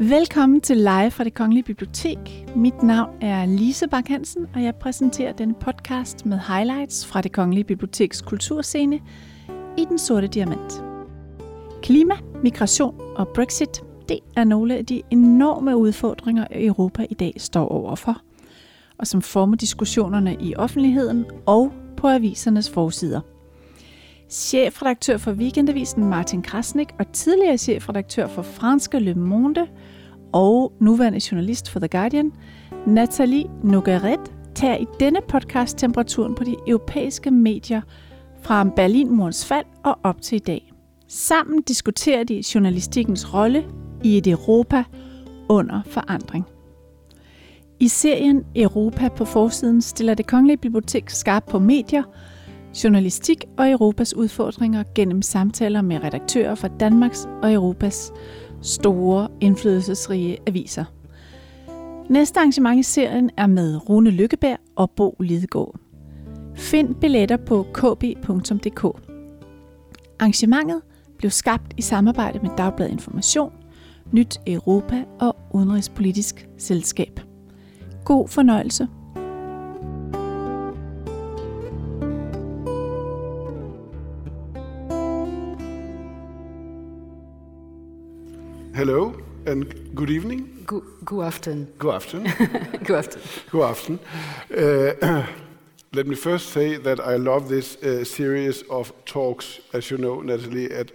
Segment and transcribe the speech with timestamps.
[0.00, 2.18] Velkommen til Live fra det Kongelige Bibliotek.
[2.56, 7.32] Mit navn er Lise Bak Hansen, og jeg præsenterer denne podcast med highlights fra det
[7.32, 9.00] Kongelige Biblioteks kulturscene
[9.78, 10.82] i Den Sorte Diamant.
[11.82, 17.68] Klima, migration og Brexit, det er nogle af de enorme udfordringer, Europa i dag står
[17.68, 18.20] overfor,
[18.98, 23.20] og som former diskussionerne i offentligheden og på avisernes forsider.
[24.30, 29.66] Chefredaktør for Weekendavisen Martin Krasnik og tidligere chefredaktør for franske Le Monde
[30.32, 32.32] og nuværende journalist for The Guardian,
[32.86, 37.80] Nathalie Nogaret, tager i denne podcast temperaturen på de europæiske medier
[38.42, 40.72] fra Berlinmurens fald og op til i dag.
[41.08, 43.64] Sammen diskuterer de journalistikkens rolle
[44.04, 44.84] i et Europa
[45.48, 46.44] under forandring.
[47.80, 52.02] I serien Europa på forsiden stiller det Kongelige Bibliotek skarp på medier,
[52.84, 58.12] journalistik og Europas udfordringer gennem samtaler med redaktører fra Danmarks og Europas
[58.62, 60.84] store, indflydelsesrige aviser.
[62.10, 65.78] Næste arrangement i serien er med Rune Lykkeberg og Bo Lidegaard.
[66.54, 68.84] Find billetter på kb.dk.
[70.20, 70.82] Arrangementet
[71.18, 73.52] blev skabt i samarbejde med Dagbladet Information,
[74.12, 77.20] Nyt Europa og Udenrigspolitisk Selskab.
[78.04, 78.88] God fornøjelse.
[88.78, 89.12] Hello
[89.44, 90.62] and good evening.
[90.64, 91.66] God, god aften.
[91.78, 92.32] Good afternoon.
[92.84, 93.20] God aften.
[93.50, 94.00] Good afternoon.
[94.56, 95.26] Uh,
[95.92, 100.20] let me first say that I love this uh, series of talks, as you know,
[100.20, 100.92] Natalie, at,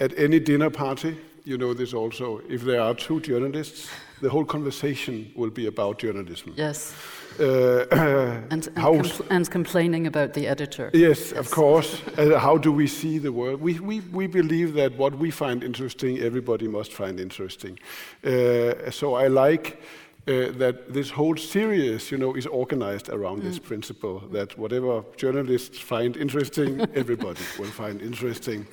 [0.00, 1.18] at any dinner party.
[1.44, 2.40] You know this also.
[2.48, 3.90] If there are two journalists,
[4.22, 6.54] the whole conversation will be about journalism.
[6.56, 6.94] Yes.
[7.38, 7.86] Uh,
[8.50, 10.90] And, and, compl- and complaining about the editor.
[10.92, 12.00] Yes, of course.
[12.16, 13.60] Uh, how do we see the world?
[13.60, 17.78] We, we, we believe that what we find interesting, everybody must find interesting.
[18.24, 19.80] Uh, so I like
[20.28, 25.78] uh, that this whole series, you know, is organized around this principle that whatever journalists
[25.78, 28.66] find interesting, everybody will find interesting.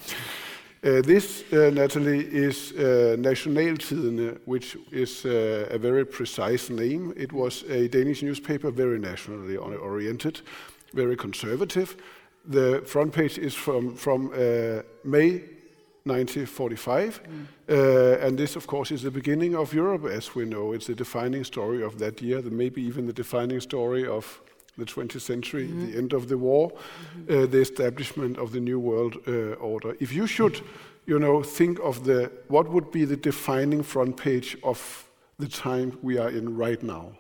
[0.84, 7.14] Uh, this, uh, Natalie, is uh, Nationaltidende, which is uh, a very precise name.
[7.16, 10.42] It was a Danish newspaper, very nationally oriented,
[10.94, 11.96] very conservative.
[12.46, 15.44] The front page is from, from uh, May
[16.04, 17.22] 1945,
[17.70, 17.74] uh,
[18.20, 20.74] and this, of course, is the beginning of Europe as we know.
[20.74, 24.42] It's the defining story of that year, the, maybe even the defining story of
[24.78, 26.72] the 20th century, the end of the war,
[27.30, 29.96] uh, the establishment of the new world uh, order.
[30.00, 30.62] If you should,
[31.06, 35.08] you know, think of the what would be the defining front page of
[35.38, 37.12] the time we are in right now.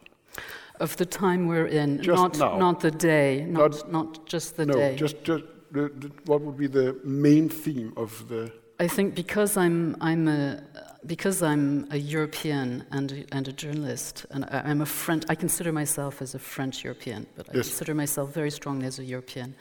[0.79, 2.57] Of the time we're in, Just not, now.
[2.57, 4.95] not the day, not, Not- not, just the no, day.
[4.95, 9.55] just, just the, the, what would be the main theme of the I think because
[9.55, 10.61] I'm, I'm a,
[11.05, 15.35] because I'm a European and, a- and a journalist, and I, I'm a French, I
[15.35, 19.55] consider myself as a French European, but I consider myself very strongly as a European.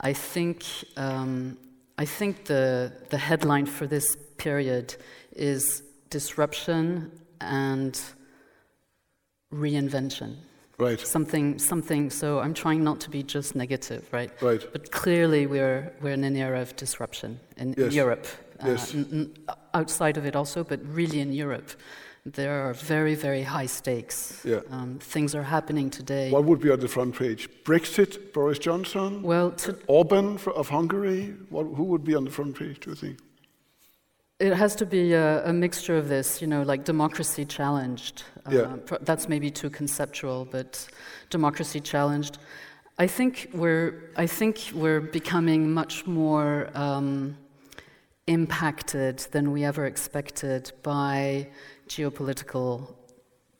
[0.00, 0.64] I think,
[0.96, 1.56] um,
[1.98, 4.94] I think the, the headline for this period
[5.32, 8.00] is disruption and
[9.52, 10.36] reinvention.
[10.78, 14.30] right, Something, something, so I'm trying not to be just negative, right?
[14.42, 17.92] right, But clearly, we're, we're in an era of disruption in Yes.
[17.94, 18.26] Europe.
[18.62, 18.94] Uh, Yes.
[18.94, 19.30] n-
[19.74, 21.70] outside of it also, but really in Europe,
[22.26, 24.42] there are very, very high stakes.
[24.44, 24.60] Yeah.
[24.70, 26.30] Um, things are happening today.
[26.30, 27.48] What would be on the front page?
[27.64, 29.54] Brexit, Boris Johnson, well,
[29.86, 31.34] Orban of Hungary.
[31.50, 32.80] What, who would be on the front page?
[32.80, 33.18] Do you think?
[34.40, 38.22] it has to be a, a mixture of this, you know, like democracy challenged.
[38.46, 38.76] Uh, Yeah.
[38.86, 40.86] pro- that's maybe too conceptual, but
[41.28, 42.38] democracy challenged.
[43.00, 47.36] I think we're, I think we're becoming much more um,
[48.28, 51.48] impacted than we ever expected by
[51.88, 52.94] geopolitical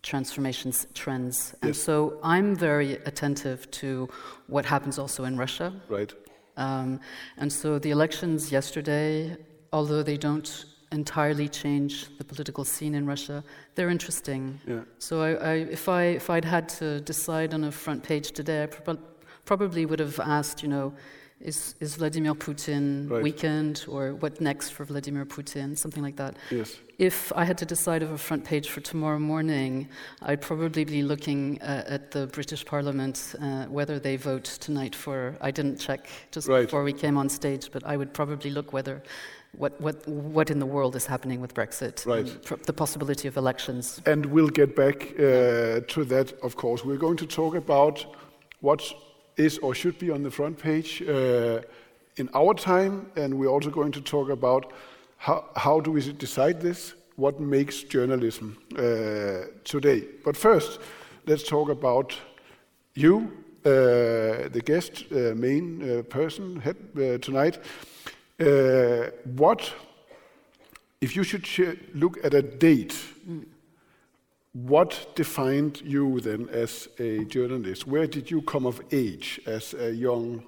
[0.02, 1.54] transformations, trends.
[1.62, 1.82] And Yes.
[1.82, 4.08] so I'm very attentive to
[4.46, 5.72] what happens also in Russia.
[5.88, 6.12] Right.
[6.56, 7.00] Um,
[7.38, 9.36] and so the elections yesterday,
[9.72, 10.50] although they don't
[10.92, 13.42] entirely change the political scene in Russia,
[13.74, 14.60] they're interesting.
[14.66, 14.82] Yeah.
[14.98, 18.62] So I, I, if, I, if I'd had to decide on a front page today,
[18.64, 19.06] I prob-
[19.44, 20.92] probably would have asked, you know,
[21.40, 23.22] is, is Vladimir Putin Right.
[23.22, 26.36] weakened or what next for Vladimir Putin, something like that.
[26.50, 26.76] Yes.
[26.98, 29.88] If I had to decide of a front page for tomorrow morning,
[30.22, 35.36] I'd probably be looking uh, at the British Parliament, uh, whether they vote tonight for.
[35.40, 36.62] I didn't check just Right.
[36.62, 39.00] before we came on stage, but I would probably look whether
[39.56, 42.26] what, what, what in the world is happening with Brexit, Right.
[42.66, 44.00] the possibility of elections.
[44.04, 46.84] And we'll get back uh, to that, of course.
[46.84, 48.04] We're going to talk about
[48.60, 48.82] what
[49.38, 51.60] is or should be on the front page uh,
[52.16, 54.72] in our time, and we're also going to talk about
[55.16, 56.94] how, how do we decide this?
[57.18, 60.04] what makes journalism uh, today.
[60.24, 60.78] But first,
[61.26, 62.16] let's talk about
[62.94, 63.32] you,
[63.64, 67.58] uh, the guest, uh, main uh, person head, uh, tonight.
[68.40, 69.72] Uh, what,
[71.00, 72.94] if you should look at a date.
[74.52, 77.86] What defined you then as a journalist?
[77.86, 80.42] Where did you come of age as a young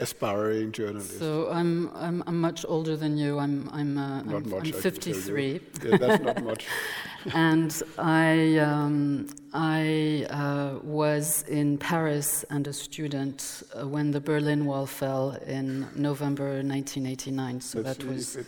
[0.00, 1.18] aspiring journalist?
[1.18, 3.38] So I'm, I'm, I'm much older than you.
[3.38, 5.60] I'm, I'm, uh, not I'm, much, I'm 53.
[5.84, 6.66] Yeah, that's not much.
[7.34, 14.66] and I, um, I uh, was in Paris and a student uh, when the Berlin
[14.66, 17.60] Wall fell in November 1989.
[17.60, 18.46] So Let's that was it,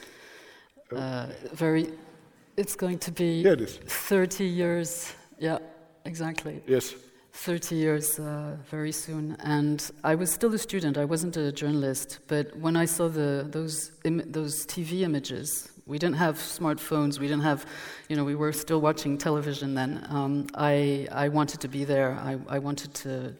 [0.92, 0.96] oh.
[0.96, 1.92] Uh, very.
[2.56, 3.78] It's going to be yeah, it is.
[3.78, 5.12] 30 years.
[5.38, 5.58] Yeah,
[6.04, 6.62] exactly.
[6.66, 6.94] Yes.
[7.32, 10.96] 30 years uh, very soon, and I was still a student.
[10.96, 16.16] I wasn't a journalist, but when I saw the, those those TV images, we didn't
[16.16, 17.18] have smartphones.
[17.18, 17.66] We didn't have,
[18.08, 20.06] you know, we were still watching television then.
[20.08, 22.12] Um, I I wanted to be there.
[22.12, 23.34] I, I wanted to,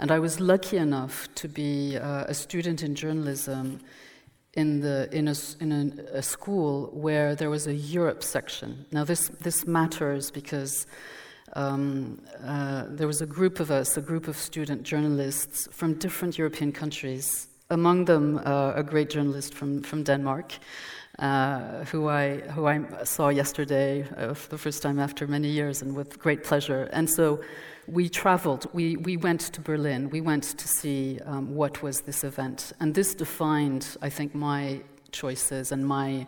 [0.00, 3.80] and I was lucky enough to be uh, a student in journalism
[4.54, 8.84] in, the, in, a, in a, a, school where there was a Europe section.
[8.90, 10.86] Now, this, this matters because
[11.54, 16.36] um, uh, there was a group of us, a group of student journalists from different
[16.36, 20.54] European countries, among them uh, a great journalist from, from Denmark.
[21.18, 25.82] Uh, who I who I saw yesterday uh, for the first time after many years,
[25.82, 26.88] and with great pleasure.
[26.92, 27.40] And so,
[27.90, 28.66] we traveled.
[28.72, 30.10] We we went to Berlin.
[30.10, 34.80] We went to see um, what was this event, and this defined, I think, my
[35.12, 36.26] choices and my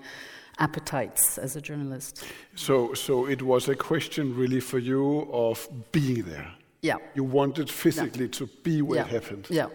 [0.58, 2.24] appetites as a journalist.
[2.54, 6.52] So, so it was a question really for you of being there.
[6.82, 6.96] Yeah.
[7.14, 8.38] You wanted physically yeah.
[8.38, 9.06] to be where yeah.
[9.06, 9.46] it happened.
[9.50, 9.68] Yeah.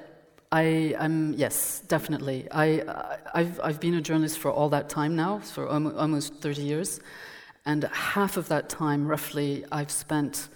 [0.52, 2.48] I am yes, definitely.
[2.52, 2.82] I
[3.34, 7.02] I've I've been a journalist for all that time now, for almost 30 years,
[7.66, 10.48] and half of that time, roughly, I've spent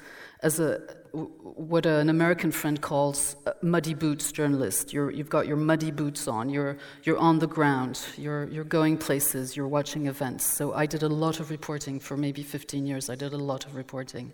[0.44, 0.82] as a
[1.14, 4.94] what an American friend calls muddy boots journalist.
[4.94, 6.50] you have got your muddy boots on.
[6.50, 8.00] You're you're on the ground.
[8.18, 9.58] You're you're going places.
[9.58, 10.46] You're watching events.
[10.46, 13.10] So I did a lot of reporting for maybe 15 years.
[13.10, 14.32] I did a lot of reporting,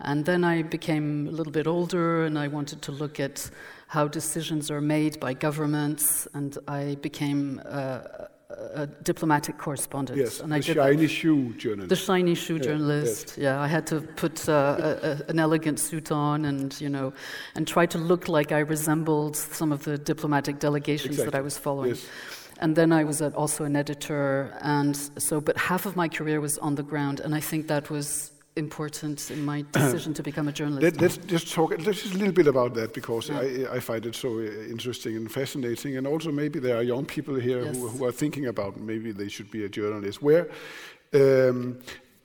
[0.00, 3.50] and then I became a little bit older, and I wanted to look at
[3.88, 7.60] how decisions are made by governments, and I became.
[8.74, 10.18] A diplomatic correspondent.
[10.18, 11.88] Yes, and the I shiny shoe journalist.
[11.88, 13.28] The shiny shoe yeah, journalist.
[13.28, 13.38] Yes.
[13.38, 17.12] Yeah, I had to put uh, a, a, an elegant suit on and you know,
[17.54, 21.30] and try to look like I resembled some of the diplomatic delegations exactly.
[21.30, 21.90] that I was following.
[21.90, 22.06] Yes.
[22.58, 26.58] And then I was also an editor, and so, but half of my career was
[26.58, 30.52] on the ground, and I think that was important in my decision to become a
[30.52, 31.00] journalist.
[31.00, 33.40] Let, us just talk let's just a little bit about that because yeah.
[33.70, 37.04] I, I, find it so uh, interesting and fascinating, and also maybe there are young
[37.04, 37.76] people here yes.
[37.76, 40.22] who, who, are thinking about maybe they should be a journalist.
[40.22, 40.48] Where
[41.14, 41.78] um,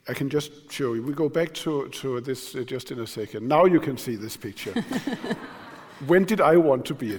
[0.10, 1.04] I can just show you.
[1.04, 3.48] We go back to, to this uh, just in a second.
[3.48, 4.74] Now you can see this picture.
[6.08, 7.18] when did I want to be it?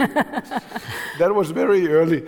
[1.19, 2.26] that was very early.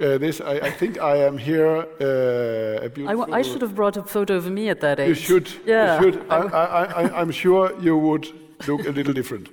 [0.00, 1.86] Uh, this, I, I, think I am here.
[2.00, 3.34] Uh, a beautiful.
[3.34, 5.08] I, should have brought a photo of me at that age.
[5.08, 5.50] You should.
[5.66, 6.00] Yeah.
[6.00, 6.26] You should.
[6.30, 8.26] I, am sure you would
[8.66, 9.48] look a little different.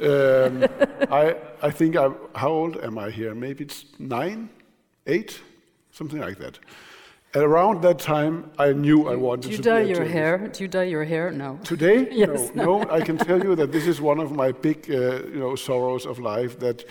[0.00, 0.64] Um,
[1.10, 2.16] I, I think I'm.
[2.34, 3.32] How old am I here?
[3.34, 4.48] Maybe it's nine,
[5.06, 5.40] eight,
[5.92, 6.58] something like that.
[7.34, 9.48] And around that time, I knew I wanted to.
[9.50, 10.48] Do you dye your hair?
[10.48, 11.30] Do you dye your hair?
[11.30, 11.60] No.
[11.62, 12.08] Today?
[12.10, 12.50] yes.
[12.54, 12.90] No, no.
[12.90, 16.06] I can tell you that this is one of my big, uh, you know, sorrows
[16.06, 16.58] of life.
[16.58, 16.84] That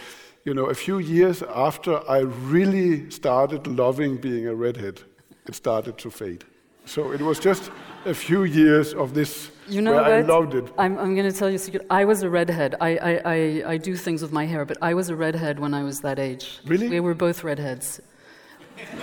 [0.46, 5.02] you know, a few years after I really started loving being a redhead,
[5.48, 6.46] it started to fade.
[6.86, 7.72] So it was just
[8.06, 10.04] a few years of this you know where?
[10.04, 10.72] I loved it.
[10.78, 11.88] I'm, I'm going to tell you a secret.
[11.90, 12.76] I was a redhead.
[12.80, 15.74] I, I, I, I do things with my hair, but I was a redhead when
[15.74, 16.60] I was that age.
[16.66, 16.88] Really?
[16.88, 18.00] We were both redheads.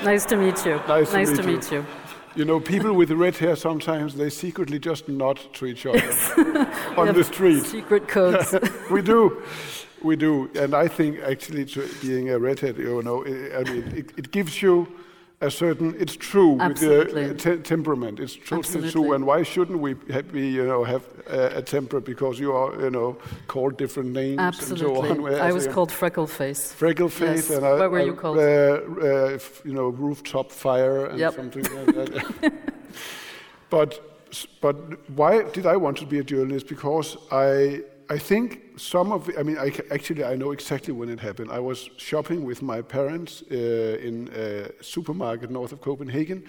[0.05, 0.77] nice to meet you.
[0.87, 1.81] Nice, nice to, meet, to you.
[1.81, 1.87] meet you.
[2.37, 6.33] You know, people with red hair sometimes they secretly just nod to each other yes.
[6.97, 7.65] on the street.
[7.65, 8.55] Secret codes.
[8.91, 9.43] we do.
[10.05, 11.67] We do, and I think actually
[12.01, 14.89] being a redhead, you know, I mean, it, it gives you
[15.43, 15.95] a certain.
[15.99, 17.29] It's true Absolutely.
[17.29, 18.21] with the te- temperament.
[18.21, 19.13] It's totally true.
[19.13, 22.81] And why shouldn't we have, be, you know, have a, a, temper because you are,
[22.81, 23.19] you know,
[23.49, 25.11] called different names Absolutely.
[25.11, 25.35] and so on?
[25.35, 26.73] I was called freckle face.
[26.73, 27.59] Freckle face, yes.
[27.59, 28.39] and I, what were you called?
[28.39, 31.35] Uh, uh, you know, rooftop fire and yep.
[31.35, 32.53] something like that.
[33.71, 34.01] but
[34.61, 34.77] but
[35.11, 36.67] why did I want to be a journalist?
[36.69, 37.83] Because I
[38.13, 41.51] I think some of, I mean, I, actually, I know exactly when it happened.
[41.51, 46.45] I was shopping with my parents uh, in a supermarket north of Copenhagen,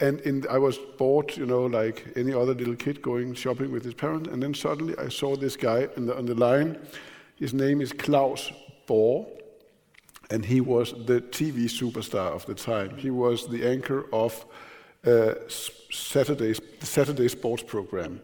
[0.00, 3.84] and in, I was bored, you know, like any other little kid going shopping with
[3.84, 4.30] his parents.
[4.30, 6.78] And then suddenly I saw this guy the, on the line.
[7.36, 8.50] His name is Claus
[8.86, 9.26] Borre,
[10.30, 12.96] and he was the TV superstar of the time.
[12.96, 14.46] He was the anchor of
[15.06, 18.22] uh, Saturday sports program.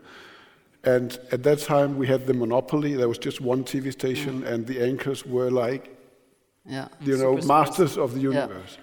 [0.85, 2.95] And at that time, we had the monopoly.
[2.95, 4.47] There was just one TV station, mm.
[4.47, 5.97] and the anchors were like,
[6.65, 8.79] yeah, you know, masters of the universe.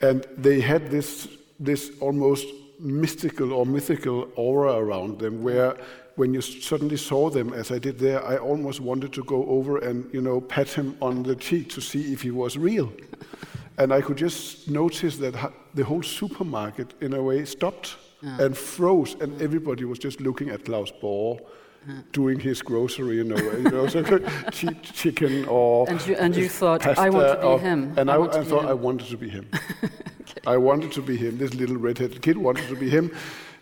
[0.00, 0.08] Yeah.
[0.10, 2.46] And they had this this almost
[2.78, 5.76] mystical or mythical aura around them, where
[6.14, 9.78] when you suddenly saw them, as I did there, I almost wanted to go over
[9.78, 12.92] and you know pat him on the cheek to see if he was real.
[13.78, 15.34] and I could just notice that
[15.74, 20.64] the whole supermarket, in a way, stopped and froze, and everybody was just looking at
[20.64, 21.40] Claus Borre.
[21.86, 21.94] Yeah.
[22.12, 24.02] Doing his grocery, in a way, you know, so
[24.82, 28.16] chicken or and you, and you thought I want to be or, him, and I,
[28.16, 28.68] I, I thought him.
[28.68, 29.48] I wanted to be him.
[29.84, 30.40] okay.
[30.44, 31.38] I wanted to be him.
[31.38, 33.12] This little redheaded kid wanted to be him,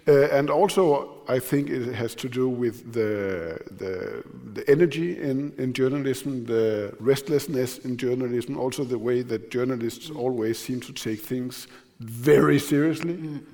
[0.09, 4.23] uh, and also, I think it has to do with the, the,
[4.53, 10.61] the, energy in, in journalism, the restlessness in journalism, also the way that journalists always
[10.61, 11.67] seem to take things
[11.99, 13.45] very seriously, mm.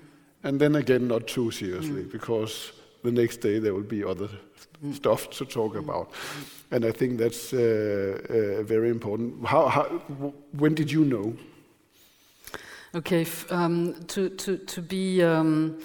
[0.45, 2.13] And then again, not too seriously, mm.
[2.13, 2.73] because
[3.03, 4.29] the next day there will be other
[4.85, 4.95] mm.
[4.95, 6.13] stuff to talk about.
[6.71, 9.47] And I think that's uh, uh, very important.
[9.47, 9.85] How, how,
[10.59, 11.37] when did you know?
[12.95, 15.23] Okay, um, to, to, to be.
[15.23, 15.79] Um,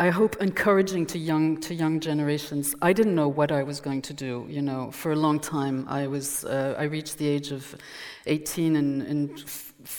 [0.00, 2.74] I hope encouraging to young to young generations.
[2.80, 4.46] I didn't know what I was going to do.
[4.48, 7.76] You know, for a long time, I was uh, I reached the age of
[8.24, 9.44] 18 and, and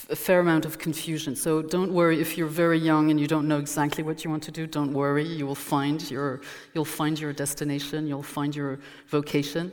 [0.09, 1.35] a fair amount of confusion.
[1.35, 4.43] So don't worry if you're very young and you don't know exactly what you want
[4.43, 4.67] to do.
[4.67, 6.41] Don't worry, you will find your
[6.73, 8.07] you'll find your destination.
[8.07, 9.71] You'll find your vocation.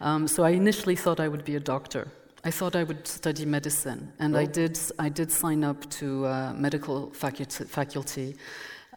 [0.00, 2.08] Um, so I initially thought I would be a doctor.
[2.42, 4.40] I thought I would study medicine, and oh.
[4.40, 4.78] I did.
[4.98, 7.64] I did sign up to uh, medical faculty.
[7.64, 8.36] faculty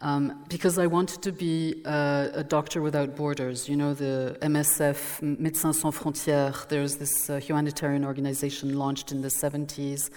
[0.00, 3.68] um, because I wanted to be uh, a doctor without borders.
[3.68, 9.28] You know, the MSF, Médecins Sans Frontières, there's this uh, humanitarian organization launched in the
[9.28, 10.10] 70s.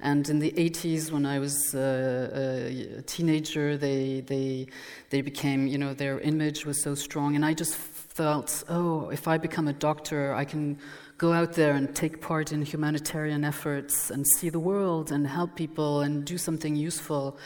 [0.00, 4.68] And in the 80s, when I was uh, a teenager, they, they,
[5.10, 7.34] they became, you know, their image was so strong.
[7.34, 10.78] And I just felt, oh, if I become a doctor, I can
[11.18, 15.54] go out there and take part in humanitarian efforts and see the world and help
[15.54, 17.38] people and do something useful.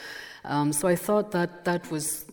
[0.49, 2.25] Um, so I thought that that was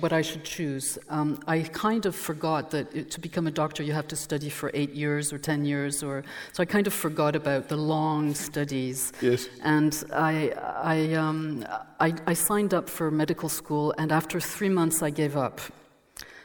[0.00, 0.98] what I should choose.
[1.08, 4.50] Um, I kind of forgot that it, to become a doctor you have to study
[4.50, 8.34] for eight years or ten years, or so I kind of forgot about the long
[8.34, 9.12] studies.
[9.20, 9.48] Yes.
[9.62, 10.50] And I,
[10.82, 11.64] I, um,
[12.00, 15.60] I, I signed up for medical school, and after three months I gave up.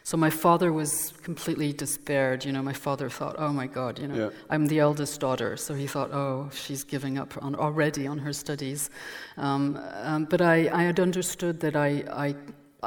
[0.07, 2.45] So my father was completely despaired.
[2.45, 4.29] You know, my father thought, "Oh my God, you know, yeah.
[4.49, 8.31] I'm the eldest daughter." So he thought, "Oh, she's giving up on, already on her
[8.31, 8.89] studies."
[9.35, 11.89] Um, um, but I, I, had understood that I,
[12.27, 12.35] I,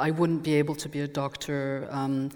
[0.07, 1.87] I wouldn't be able to be a doctor.
[1.91, 2.31] Um,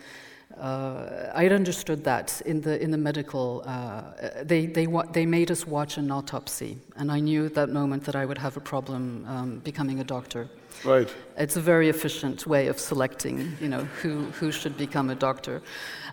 [0.56, 4.04] uh, I had understood that in the in the medical, uh,
[4.44, 8.04] they they wa- they made us watch an autopsy, and I knew at that moment
[8.04, 10.48] that I would have a problem um, becoming a doctor.
[10.84, 11.14] Right.
[11.38, 15.62] It's a very efficient way of selecting, you know, who, who should become a doctor.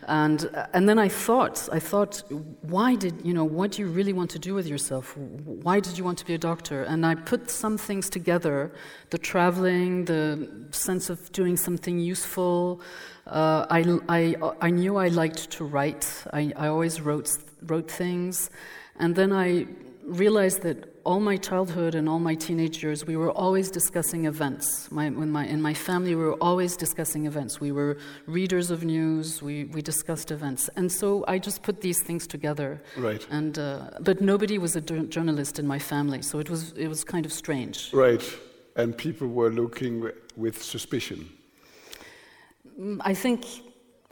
[0.09, 2.23] And, and then I thought, I thought,
[2.62, 5.16] why did, you know, what do you really want to do with yourself?
[5.16, 6.83] Why did you want to be a doctor?
[6.83, 8.73] And I put some things together,
[9.11, 12.81] the traveling, the sense of doing something useful.
[13.26, 16.25] Uh, I, I, I knew I liked to write.
[16.33, 18.50] I, I always wrote, wrote things.
[18.99, 19.66] And then I
[20.04, 24.90] realized that all my childhood and all my teenage years, we were always discussing events.
[24.90, 27.61] My, my, in my family, we were always discussing events.
[27.61, 29.42] We were readers of news.
[29.42, 32.82] We, we discussed events, and so I just put these things together.
[32.97, 33.26] Right.
[33.30, 37.04] And uh, but nobody was a journalist in my family, so it was it was
[37.04, 37.92] kind of strange.
[37.92, 38.23] Right.
[38.76, 41.28] And people were looking with suspicion.
[42.78, 43.44] Mm, I think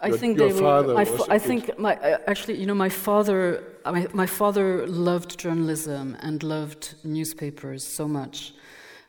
[0.00, 0.96] I think your they were.
[0.96, 3.64] I, f- I think my uh, actually, you know, my father.
[3.84, 8.52] My, my father loved journalism and loved newspapers so much.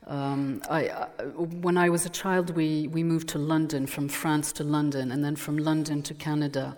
[0.08, 4.52] Um, I, uh, when I was a child, we, we moved to London, from France
[4.54, 6.78] to London, and then from London to Canada.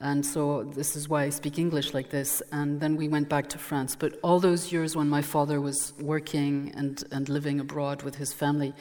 [0.00, 2.42] And so this is why I speak English like this.
[2.52, 3.96] And then we went back to France.
[3.96, 8.32] But all those years when my father was working and, and living abroad with his
[8.32, 8.72] family,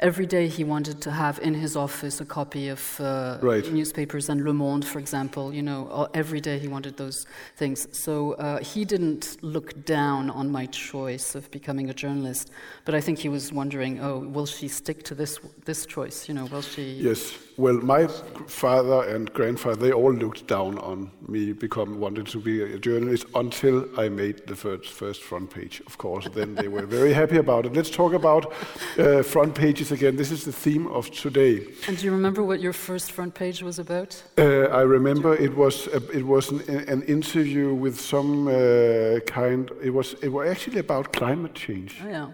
[0.00, 3.70] every day he wanted to have in his office a copy of uh, right.
[3.72, 5.52] newspapers and Le Monde, for example.
[5.52, 7.26] You know, every day he wanted those
[7.56, 7.86] things.
[7.92, 12.50] So uh, he didn't look down on my choice of becoming a journalist,
[12.84, 16.28] but I think he was wondering, oh, will she stick to this this choice?
[16.28, 16.82] You know, will she?
[16.82, 17.32] Yes.
[17.60, 18.06] Well, my
[18.46, 23.26] father and grandfather, they all looked down on me become wanted to be a journalist
[23.34, 25.82] until I made the first, first front page.
[25.86, 27.74] Of course, then they were very happy about it.
[27.74, 28.54] Let's talk about
[28.98, 30.16] uh, front pages again.
[30.16, 31.66] This is the theme of today.
[31.86, 34.22] And do you remember what your first front page was about?
[34.38, 39.70] Uh, I remember it was a, it was an, an interview with some uh, kind.
[39.82, 42.00] It was it was actually about climate change.
[42.02, 42.28] Oh, yeah.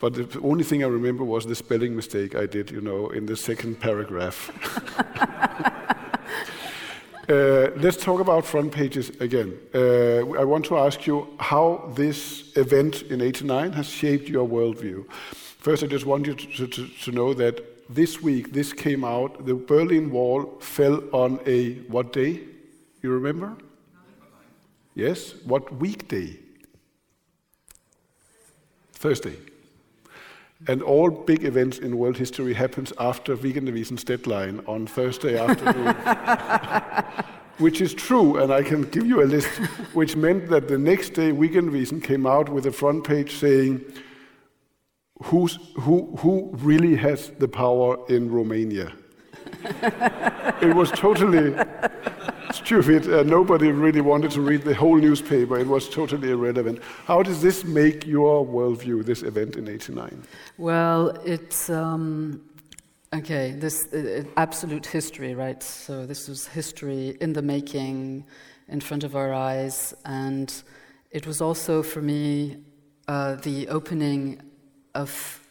[0.00, 3.26] But the only thing I remember was the spelling mistake I did, you know, in
[3.26, 4.50] the second paragraph.
[7.28, 9.58] uh, let's talk about front pages again.
[9.74, 15.08] Uh, I want to ask you how this event in 89 has shaped your worldview.
[15.58, 17.62] First, I just want you to, to, to know that
[17.94, 22.40] this week, this came out, the Berlin Wall fell on a what day?
[23.02, 23.56] You remember?
[24.94, 25.34] Yes?
[25.44, 26.38] What weekday?
[28.92, 29.36] Thursday.
[30.68, 35.94] And all big events in world history happens after Weekendavisen's deadline on Thursday afternoon.
[37.58, 39.48] which is true, and I can give you a list,
[39.94, 43.84] which meant that the next day Weekendavisen came out with a front page saying,
[45.24, 48.92] Who's, who, who really has the power in Romania?
[50.60, 51.54] it was totally
[52.54, 53.12] stupid.
[53.12, 55.58] Uh, nobody really wanted to read the whole newspaper.
[55.58, 56.80] It was totally irrelevant.
[57.06, 60.22] How does this make your worldview, this event in 89?
[60.58, 61.70] Well, it's.
[61.70, 62.42] Um,
[63.12, 65.62] okay, this uh, absolute history, right?
[65.62, 68.24] So, this was history in the making,
[68.68, 69.94] in front of our eyes.
[70.04, 70.52] And
[71.10, 72.58] it was also, for me,
[73.08, 74.40] uh, the opening
[74.94, 75.41] of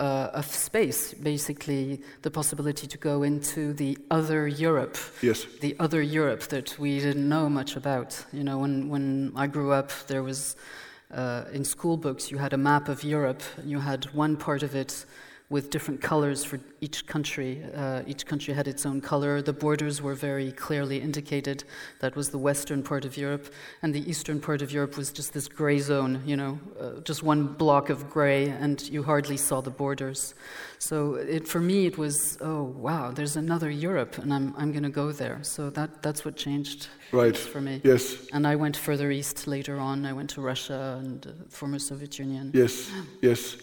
[0.00, 4.96] uh, of space, basically the possibility to go into the other Europe.
[5.22, 5.46] Yes.
[5.60, 8.24] The other Europe that we didn't know much about.
[8.32, 10.56] You know, when, when I grew up, there was,
[11.12, 14.62] uh, in school books, you had a map of Europe, and you had one part
[14.62, 15.06] of it
[15.54, 17.62] with different colors for each country.
[17.76, 19.40] Uh, each country had its own color.
[19.40, 21.62] The borders were very clearly indicated.
[22.00, 23.46] That was the western part of Europe,
[23.80, 27.22] and the eastern part of Europe was just this gray zone, you know, uh, just
[27.22, 30.34] one block of gray, and you hardly saw the borders.
[30.78, 34.82] So it, for me, it was, oh, wow, there's another Europe, and I'm, I'm going
[34.82, 35.38] to go there.
[35.42, 37.36] So that, that's what changed right.
[37.36, 37.80] for me.
[37.84, 38.26] Yes.
[38.32, 40.04] And I went further east later on.
[40.04, 42.50] I went to Russia and uh, former Soviet Union.
[42.52, 42.90] Yes,
[43.22, 43.56] yes.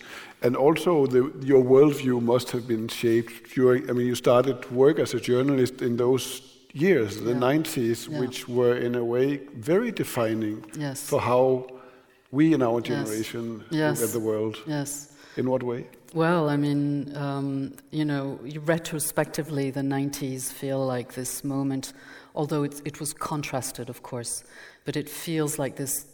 [0.44, 3.90] And also, the, your worldview must have been shaped during.
[3.90, 6.42] I mean, you started work as a journalist in those
[6.74, 7.38] years, the yeah.
[7.38, 8.20] 90s, yeah.
[8.20, 11.08] which were in a way very defining yes.
[11.08, 11.68] for how
[12.32, 14.00] we in our generation yes.
[14.00, 14.58] look at the world.
[14.66, 15.14] Yes.
[15.38, 15.88] In what way?
[16.14, 21.94] Well, I mean, um, you know, retrospectively, the 90s feel like this moment,
[22.36, 24.44] although it, it was contrasted, of course,
[24.86, 26.08] but it feels like this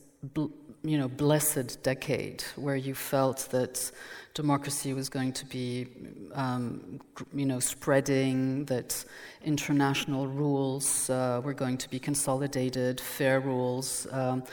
[0.83, 3.91] you know, blessed decade where you felt that
[4.37, 5.87] democracy was going to be,
[6.33, 6.99] um,
[7.33, 9.03] you know, spreading, that
[9.43, 14.43] international rules uh, were going to be consolidated, fair rules, um,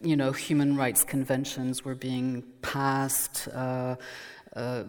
[0.00, 3.48] you know, human rights conventions were being passed.
[3.48, 3.96] Uh,
[4.56, 4.84] uh,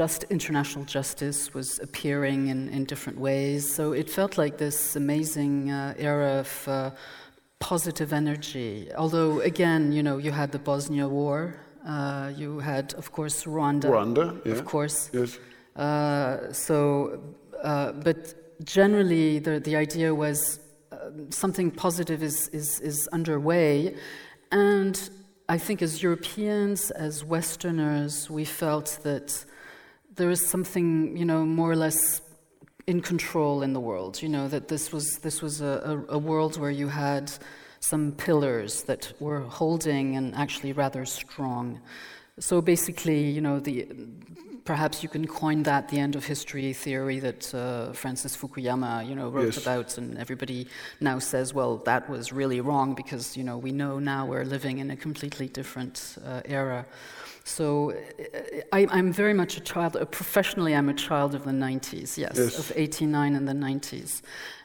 [0.00, 3.60] just international justice was appearing in, in different ways.
[3.78, 6.90] So it felt like this amazing uh, era of uh,
[7.58, 8.88] positive energy.
[8.96, 11.54] Although, again, you know, you had the Bosnia War,
[11.86, 13.84] uh, you had, of course, Rwanda.
[13.84, 14.52] Rwanda, yeah.
[14.52, 15.10] Of course.
[15.12, 15.38] Yes.
[15.76, 17.20] Uh, so,
[17.62, 20.96] uh, but generally, the, the idea was uh,
[21.30, 23.94] something positive is, is, is underway.
[24.50, 25.10] And
[25.48, 29.44] I think as Europeans, as Westerners, we felt that
[30.16, 32.20] there is something, you know, more or less
[32.86, 34.22] in control in the world.
[34.22, 37.32] You know that this was this was a, a, a, world where you had
[37.90, 41.80] some pillars that were holding and actually rather strong.
[42.40, 43.86] So basically, you know, the
[44.64, 49.14] perhaps you can coin that the end of history theory that uh, Francis Fukuyama, you
[49.14, 49.62] know, wrote yes.
[49.62, 50.66] about, and everybody
[51.00, 54.78] now says, well, that was really wrong because you know we know now we're living
[54.78, 56.84] in a completely different uh, era.
[57.46, 57.94] So
[58.72, 62.32] I, am very much a child, uh, professionally, I'm a child of the 90s, yes,
[62.34, 62.58] yes.
[62.58, 64.22] of 89 and the 90s.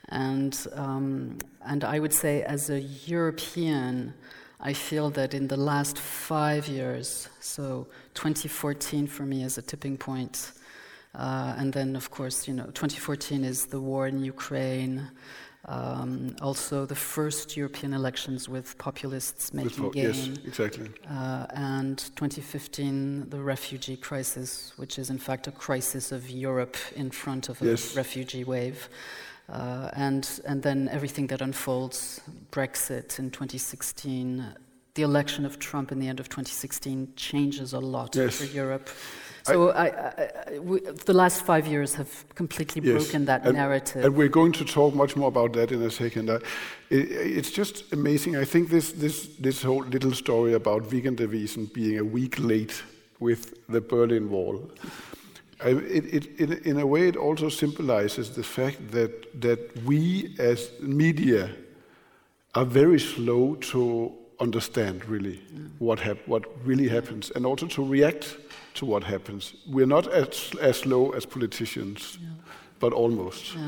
[0.09, 4.15] And, um, and I would say, as a European,
[4.59, 9.95] I feel that in the last five years, so 2014 for me is a tipping
[9.95, 10.51] point,
[11.13, 15.07] uh, and then, of course, you know, 2014 is the war in Ukraine.
[15.65, 20.05] Um, also, the first European elections with populists making with, gain.
[20.05, 20.89] Yes, exactly.
[21.07, 27.11] Uh, and 2015, the refugee crisis, which is in fact a crisis of Europe in
[27.11, 27.95] front of a yes.
[27.95, 28.89] refugee wave.
[29.49, 32.21] Uh, and, and then everything that unfolds,
[32.51, 34.55] Brexit in 2016,
[34.95, 38.37] the election of Trump in the end of 2016 changes a lot yes.
[38.37, 38.89] for Europe.
[39.43, 42.93] So I, I, I, we, the last five years have completely yes.
[42.93, 44.05] broken that and, narrative.
[44.05, 46.29] And we're going to talk much more about that in a second.
[46.29, 46.39] Uh,
[46.89, 48.35] it, it's just amazing.
[48.35, 52.83] I think this, this, this whole little story about Weekendavisen being a week late
[53.19, 54.69] with the Berlin Wall,
[55.63, 61.51] it, it, in a way, it also symbolizes the fact that, that we as media
[62.55, 65.39] are very slow to understand really
[65.77, 68.37] what hap- what really happens, and also to react
[68.75, 69.53] to what happens.
[69.67, 72.19] We're not as as slow as politicians,
[72.79, 73.55] but almost.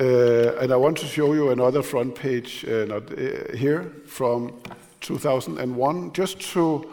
[0.00, 4.52] Uh, and I want to show you another front page, uh, not uh, here, from
[5.00, 6.86] 2001, just to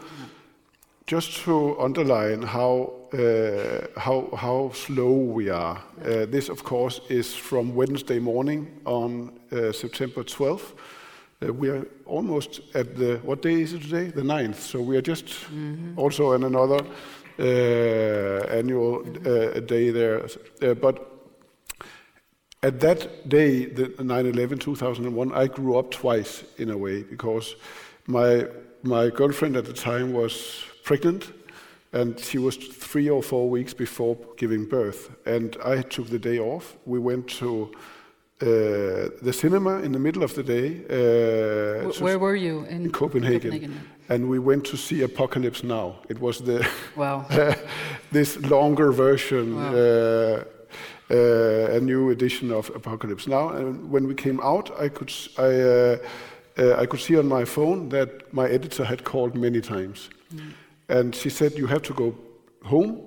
[1.06, 5.80] just to underline how uh, how how slow we are.
[6.04, 10.72] Uh, this, of course, is from Wednesday morning on uh, September 12th.
[11.42, 14.10] Uh, we are almost at the what day is it today?
[14.10, 14.56] The 9th.
[14.56, 15.28] So we are just
[15.96, 16.84] also in another
[17.38, 20.24] annual uh, day there.
[20.62, 21.12] Uh, but
[22.62, 27.56] at that day, the 9/11, 2001, I grew up twice in a way because
[28.06, 28.46] my
[28.82, 31.32] my girlfriend at the time was pregnant,
[31.92, 36.38] and she was three or four weeks before giving birth, and I took the day
[36.38, 36.76] off.
[36.86, 37.70] We went to
[38.40, 38.46] uh,
[39.22, 40.68] the cinema in the middle of the day.
[40.90, 42.64] Uh, Wh- Where were you?
[42.68, 45.96] in Copenhagen, and we went to see Apocalypse Now.
[46.08, 46.66] It was the
[46.96, 47.26] Wow.
[48.12, 49.74] this longer version, Wow.
[49.74, 50.44] uh,
[51.10, 53.48] uh, a new edition of Apocalypse Now.
[53.50, 55.96] And when we came out, I could I, uh,
[56.58, 60.10] uh, I could see on my phone that my editor had called many times,
[60.88, 62.14] and she said, "You have to go
[62.64, 63.00] home,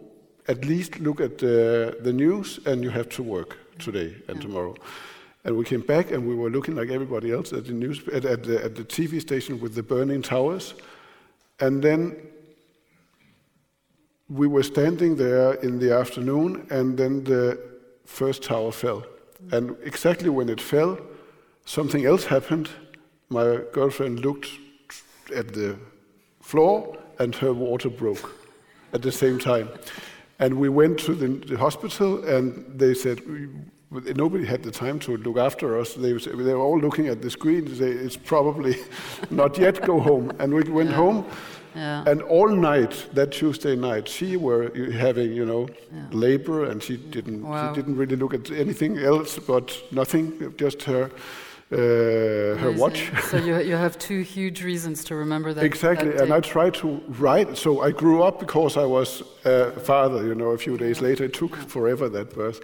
[0.48, 4.76] at least look at the, the news, and you have to work today and tomorrow."
[5.45, 8.25] And we came back, and we were looking like everybody else at the news at,
[8.25, 10.73] at, the, at the TV station with the burning towers,
[11.60, 12.15] and then
[14.30, 17.60] we were standing there in the afternoon, and then the
[18.06, 19.04] first tower fell.
[19.52, 20.99] And exactly when it fell,
[21.65, 22.69] something else happened.
[23.30, 24.49] My girlfriend looked
[25.36, 25.78] at the
[26.41, 28.36] floor, and her water broke
[28.93, 29.69] at the same time.
[30.39, 33.49] And we went to the, hospital, and they said, "We-
[33.91, 35.93] nobody had the time to look after us.
[35.93, 37.67] They, was- they were all looking at the screen.
[37.75, 38.75] Say, it's probably
[39.30, 40.32] not yet go home.
[40.39, 41.25] And we went home,
[41.75, 42.04] Yeah.
[42.08, 45.67] and all night, that Tuesday night, she were having, you know,
[46.12, 47.73] labor, and she didn't, Wow.
[47.73, 51.10] she didn't really look at anything else, but nothing, just her,
[51.72, 53.12] Uh, her watch.
[53.30, 55.64] So you, you have two huge reasons to remember that.
[55.64, 57.58] Exactly, that and I tried to write.
[57.58, 60.26] So I grew up because I was a father.
[60.26, 62.62] You know, a few days later, it took forever that birth.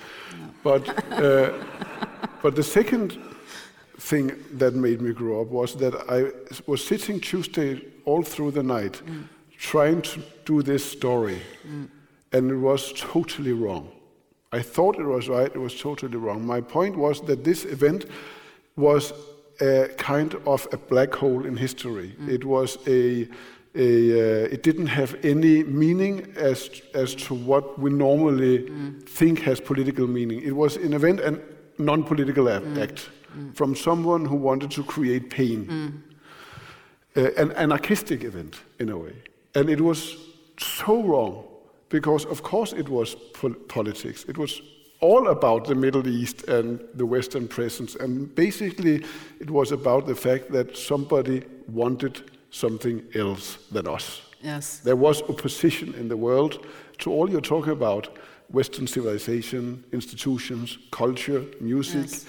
[0.63, 1.53] But uh,
[2.41, 3.19] but the second
[3.99, 6.31] thing that made me grow up was that I
[6.65, 9.27] was sitting Tuesday all through the night, mm.
[9.57, 11.87] trying to do this story, mm.
[12.31, 13.91] and it was totally wrong.
[14.51, 16.45] I thought it was right, it was totally wrong.
[16.45, 18.05] My point was that this event
[18.75, 19.13] was
[19.61, 22.15] a kind of a black hole in history.
[22.19, 22.29] Mm.
[22.29, 23.27] It was a,
[23.75, 29.07] a uh, it didn't have any meaning as as to what we normally mm.
[29.07, 30.41] think has political meaning.
[30.41, 31.41] It was an event and
[31.77, 32.81] non-political a- mm.
[32.81, 33.09] act
[33.53, 36.03] from someone who wanted to create pain
[37.17, 39.13] uh, an anarchistic event in a way.
[39.55, 40.17] And it was
[40.57, 41.45] so wrong
[41.89, 44.25] because, of course, it was pol- politics.
[44.27, 44.61] It was
[45.01, 47.95] all about the Middle East and the Western presence.
[47.95, 49.03] And basically,
[49.39, 54.21] it was about the fact that somebody wanted something else than us.
[54.41, 54.79] Yes.
[54.79, 56.65] There was opposition in the world
[56.99, 58.17] to all you're talking about
[58.51, 62.25] Western civilization, institutions, culture, music, Yes.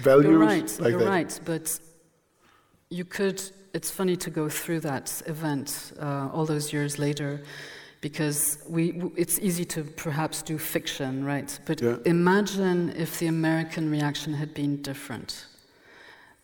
[0.00, 0.80] values You're right.
[0.80, 1.08] like you're that.
[1.08, 1.40] right.
[1.44, 1.80] But
[2.90, 3.42] you could.
[3.74, 7.40] It's funny to go through that event uh, all those years later,
[8.00, 9.02] because we.
[9.16, 11.58] It's easy to perhaps do fiction, right?
[11.66, 11.96] But Yeah.
[12.04, 15.46] imagine if the American reaction had been different.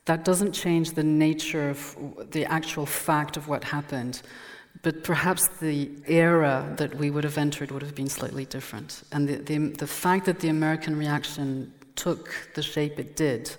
[0.04, 1.96] That doesn't change the nature of
[2.30, 4.20] the actual fact of what happened,
[4.82, 9.02] but perhaps the era that we would have entered would have been slightly different.
[9.12, 13.56] And the, the, the fact that the American reaction took the shape it did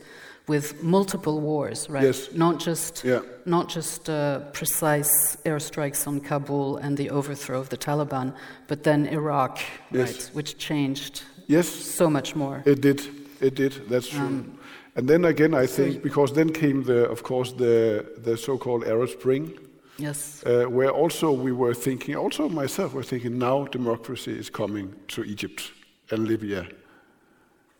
[0.47, 2.03] with multiple wars, right?
[2.03, 2.29] Yes.
[2.33, 3.21] Not just, Yeah.
[3.45, 8.33] not just uh, precise airstrikes on Kabul and the overthrow of the Taliban,
[8.67, 9.59] but then Iraq,
[9.91, 10.07] Yes.
[10.11, 10.29] right?
[10.35, 12.61] Which changed Yes, so much more.
[12.65, 13.01] It did.
[13.39, 13.73] It did.
[13.89, 14.45] That's true.
[14.95, 19.09] and then again, I think because then came the, of course, the the so-called Arab
[19.09, 19.51] Spring,
[19.97, 20.43] Yes.
[20.45, 25.23] uh, where also we were thinking, also myself, was thinking, now democracy is coming to
[25.23, 25.71] Egypt
[26.11, 26.65] and Libya,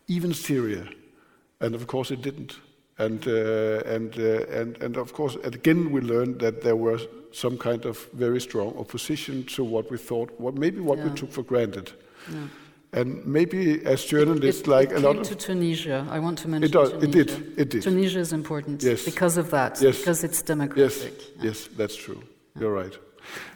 [0.08, 0.84] even Syria,
[1.60, 2.60] and of course it didn't.
[2.98, 7.02] And uh, and uh, and and of course, again, we learned that there was
[7.34, 11.32] some kind of very strong opposition to what we thought, what maybe what we took
[11.32, 11.92] for granted.
[12.32, 12.48] Yeah.
[12.94, 16.08] And maybe as journalists, it, like it a lot of to Tunisia.
[16.10, 16.92] I want to mention It does.
[16.94, 17.40] It Tunisia.
[17.40, 17.60] did.
[17.60, 17.82] It did.
[17.84, 19.04] Tunisia is important Yes.
[19.04, 19.98] because of that, Yes.
[20.00, 21.14] because it's Yes, democratic.
[21.44, 22.22] yes, that's true.
[22.58, 22.98] You're right.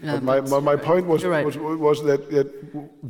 [0.01, 1.45] But my, my, my point was, right.
[1.45, 2.47] was, was that, that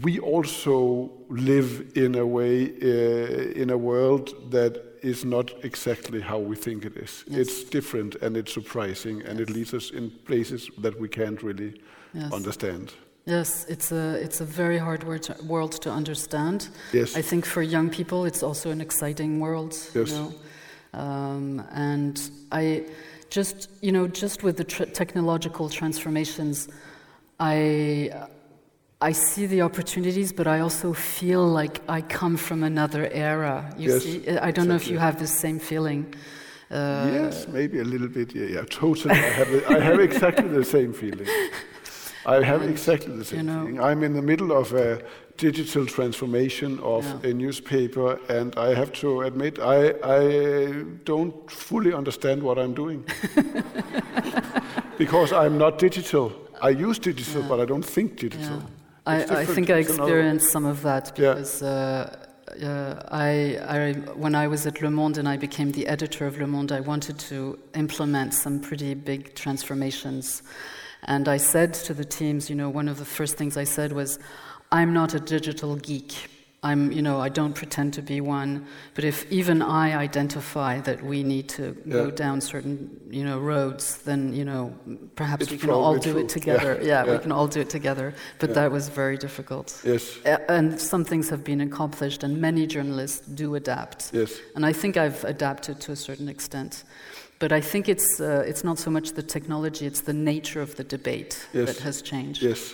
[0.03, 6.37] we also live in a way, uh, in a world that is not exactly how
[6.37, 7.23] we think it is.
[7.27, 7.39] Yes.
[7.39, 11.73] It's different and it's surprising and it leads us in places that we can't really
[12.13, 12.33] Yes.
[12.33, 12.93] understand.
[13.25, 16.69] Yes, it's a it's a very hard world to understand.
[16.91, 17.15] Yes.
[17.15, 19.75] I think for young people, it's also an exciting world.
[19.93, 20.09] Yes.
[20.09, 20.33] You know?
[20.99, 22.85] um, and I
[23.29, 26.67] just you know just with the tr- technological transformations,
[27.39, 28.11] I.
[29.01, 33.73] I see the opportunities, but I also feel like I come from another era.
[33.77, 36.13] You Yes, see, I don't know if you have the same feeling.
[36.69, 38.35] Uh, yes, maybe a little bit.
[38.35, 39.13] Yeah, yeah, totally.
[39.13, 41.27] I have, I have exactly the same feeling.
[42.25, 43.81] I have exactly the same you know- feeling.
[43.81, 45.01] I'm in the middle of a
[45.39, 47.29] digital transformation of Yeah.
[47.29, 53.03] a newspaper, and I have to admit, I, I don't fully understand what I'm doing.
[54.97, 56.31] because I'm not digital.
[56.61, 58.57] I use digital, but I don't think digital.
[58.57, 59.05] Yeah.
[59.05, 61.33] I, I think I experienced some of that Yeah.
[61.33, 62.15] because uh,
[62.61, 66.37] uh, I, I, when I was at Le Monde and I became the editor of
[66.37, 70.43] Le Monde, I wanted to implement some pretty big transformations.
[71.03, 73.93] And I said to the teams, you know, one of the first things I said
[73.93, 74.19] was,
[74.71, 76.13] I'm not a digital geek.
[76.61, 78.65] I'm, you know, I don't pretend to be one.
[78.93, 83.99] But if even I identify that we need to go down certain, you know, roads,
[83.99, 84.73] then, you know,
[85.15, 86.21] perhaps It's we can all do true.
[86.21, 86.77] it together.
[86.81, 86.87] Yeah.
[86.87, 87.11] Yeah, Yeah.
[87.13, 88.13] we can all do it together.
[88.39, 89.81] But that was very difficult.
[89.85, 90.17] Yes,
[90.49, 94.11] and some things have been accomplished, and many journalists do adapt.
[94.13, 96.83] yes, And I think I've adapted to a certain extent.
[97.39, 100.75] But I think it's, uh, it's not so much the technology, it's the nature of
[100.75, 101.67] the debate Yes.
[101.67, 102.41] that has changed.
[102.43, 102.73] yes.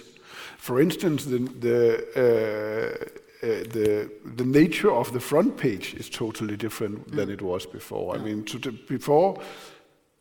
[0.65, 1.80] For instance, the, the,
[2.15, 7.67] uh, uh, the, the nature of the front page is totally different than it was
[7.67, 8.15] before.
[8.15, 9.39] I mean, to before,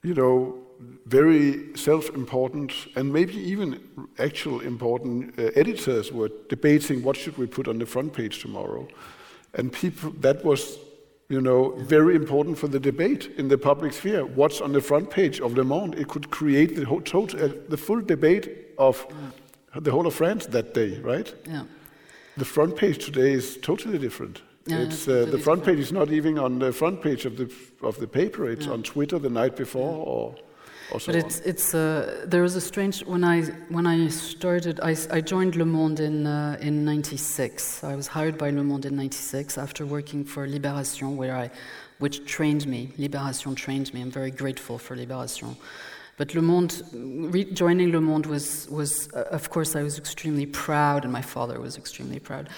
[0.02, 0.58] you know,
[1.06, 3.80] very self-important and maybe even
[4.18, 8.86] actual important uh, editors were debating what should we put on the front page tomorrow,
[9.54, 10.76] and people that was,
[11.30, 14.26] you know, very important for the debate in the public sphere.
[14.26, 15.94] What's on the front page of Le Monde?
[15.94, 19.06] It could create the whole total, uh, the full debate of
[19.80, 21.34] the whole of France that day, right?
[21.46, 21.64] Yeah.
[22.36, 24.42] The front page today is totally different.
[24.66, 27.36] Yeah, it's it's uh, the front page is not even on the front page of
[27.36, 28.50] the of the paper.
[28.50, 30.34] It's on Twitter the night before, or
[30.90, 31.26] or so But on.
[31.26, 35.56] it's, it's uh, there was a strange when I when I started I, I joined
[35.56, 37.84] Le Monde in uh, in '96.
[37.84, 41.50] I was hired by Le Monde in '96 after working for Libération, where I
[41.98, 42.90] which trained me.
[42.98, 44.00] Libération trained me.
[44.00, 45.56] I'm very grateful for Libération.
[46.16, 46.82] But Le Monde,
[47.32, 51.22] re- joining Le Monde was was uh, of course I was extremely proud, and my
[51.22, 52.48] father was extremely proud.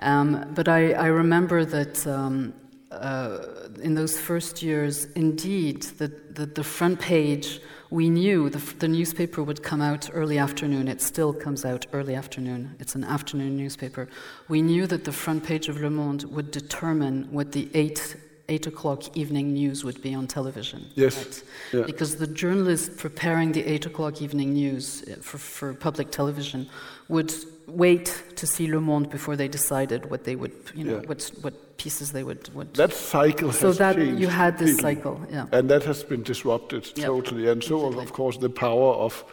[0.00, 2.06] Um, but I, I remember that.
[2.06, 2.54] Um,
[2.90, 8.88] uh, in those first years, indeed, the, the, the front page, we knew the, the
[8.88, 10.88] newspaper would come out early afternoon.
[10.88, 12.74] It still comes out early afternoon.
[12.78, 14.08] It's an afternoon newspaper.
[14.48, 18.16] We knew that the front page of Le Monde would determine what the eight,
[18.48, 20.86] eight o'clock evening news would be on television.
[20.94, 21.42] Yes.
[21.72, 21.82] Yeah.
[21.86, 26.68] Because the journalist preparing the eight o'clock evening news uh, for, for public television
[27.08, 27.32] would
[27.66, 31.08] wait to see Le Monde before they decided what they would, you know, Yeah.
[31.08, 32.54] what, what pieces they would.
[32.54, 35.46] would that cycle has so that you had this cycle, yeah.
[35.52, 37.48] and that has been disrupted Yeah, totally.
[37.48, 39.24] And so, of- of course, the power of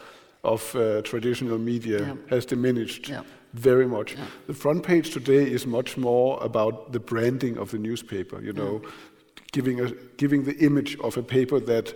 [0.44, 2.14] of uh, traditional media Yeah.
[2.30, 3.08] has diminished.
[3.52, 4.14] Very much.
[4.14, 4.24] Yeah.
[4.46, 8.40] The front page today is much more about the branding of the newspaper.
[8.40, 8.90] You know, mm.
[9.52, 11.94] giving a, giving the image of a paper that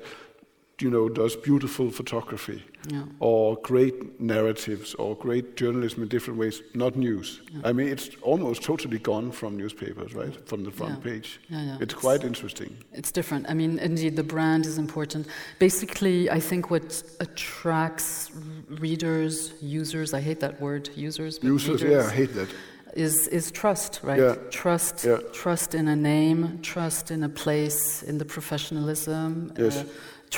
[0.81, 2.63] you know does beautiful photography
[2.93, 3.05] Yeah.
[3.19, 7.41] or great narratives or great journalism in different ways, not news.
[7.65, 10.35] I mean, it's almost totally gone from newspapers, right?
[10.49, 11.11] From the front Yeah.
[11.13, 11.41] page.
[11.49, 11.75] Yeah, yeah.
[11.81, 12.77] It's It's- quite interesting.
[12.93, 13.47] It's different.
[13.51, 15.27] I mean, indeed, the brand is important.
[15.59, 18.31] Basically, I think what attracts
[18.69, 22.49] readers, users, I hate that word, users, but Users, readers, yeah, I hate that.
[22.95, 24.19] is, is trust, right?
[24.21, 24.35] Yeah.
[24.51, 25.19] Trust, Yeah.
[25.33, 29.53] trust in a name, trust in a place, in the professionalism.
[29.59, 29.85] uh, Yes.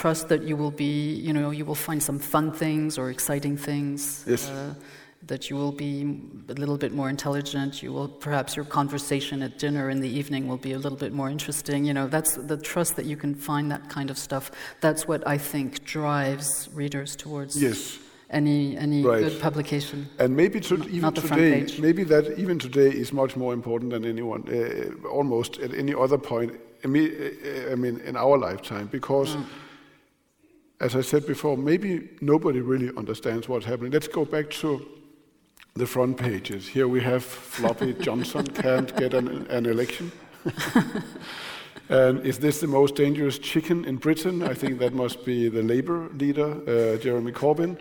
[0.00, 0.92] Trust that you will be,
[1.26, 4.24] you know, you will find some fun things or exciting things.
[4.26, 4.48] Yes.
[4.48, 4.74] Uh,
[5.26, 5.92] that you will be
[6.48, 7.82] a little bit more intelligent.
[7.82, 11.12] You will perhaps your conversation at dinner in the evening will be a little bit
[11.12, 11.84] more interesting.
[11.88, 14.44] You know, that's the trust that you can find that kind of stuff.
[14.80, 17.98] That's what I think drives readers towards Yes.
[18.40, 19.24] any any Right.
[19.24, 19.98] good publication.
[20.22, 23.52] And maybe to, even not the front today, maybe that even today is much more
[23.60, 26.50] important than anyone, uh, almost at any other point.
[26.84, 29.44] I mean, uh, I mean, in our lifetime, because, Mm.
[30.80, 33.90] As I said before, maybe nobody really understands what's happening.
[33.90, 34.86] Let's go back to
[35.74, 36.68] the front pages.
[36.68, 40.12] Here we have Floppy Johnson can't get an, an election.
[41.88, 44.42] and is this the most dangerous chicken in Britain?
[44.42, 47.78] I think that must be the Labour leader, uh, Jeremy Corbyn.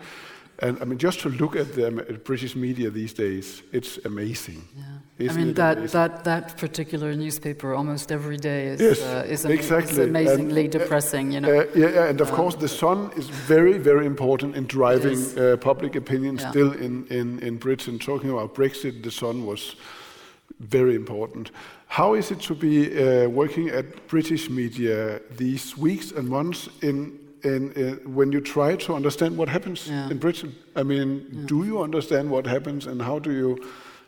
[0.60, 4.63] And I mean, just to look at the um, British media these days, it's amazing.
[4.76, 4.84] Yeah.
[5.20, 6.00] Isn't I mean that, amazing?
[6.00, 10.04] that that particular newspaper almost every day is Yes, uh, is, ama- is exactly.
[10.04, 11.32] amazingly And, uh, depressing.
[11.34, 11.60] You know.
[11.60, 15.58] Uh, yeah, yeah, and of course, the sun is very, very important in driving uh,
[15.58, 16.50] public opinion Yeah.
[16.50, 18.00] still in, in, in Britain.
[18.00, 19.76] Talking about Brexit, the sun was
[20.60, 21.52] very important.
[21.88, 27.20] How is it to be uh, working at British media these weeks and months in,
[27.43, 30.10] in, uh, when you try to understand what happens Yeah.
[30.10, 30.56] in Britain?
[30.76, 33.58] I mean, do you understand what happens and how do you,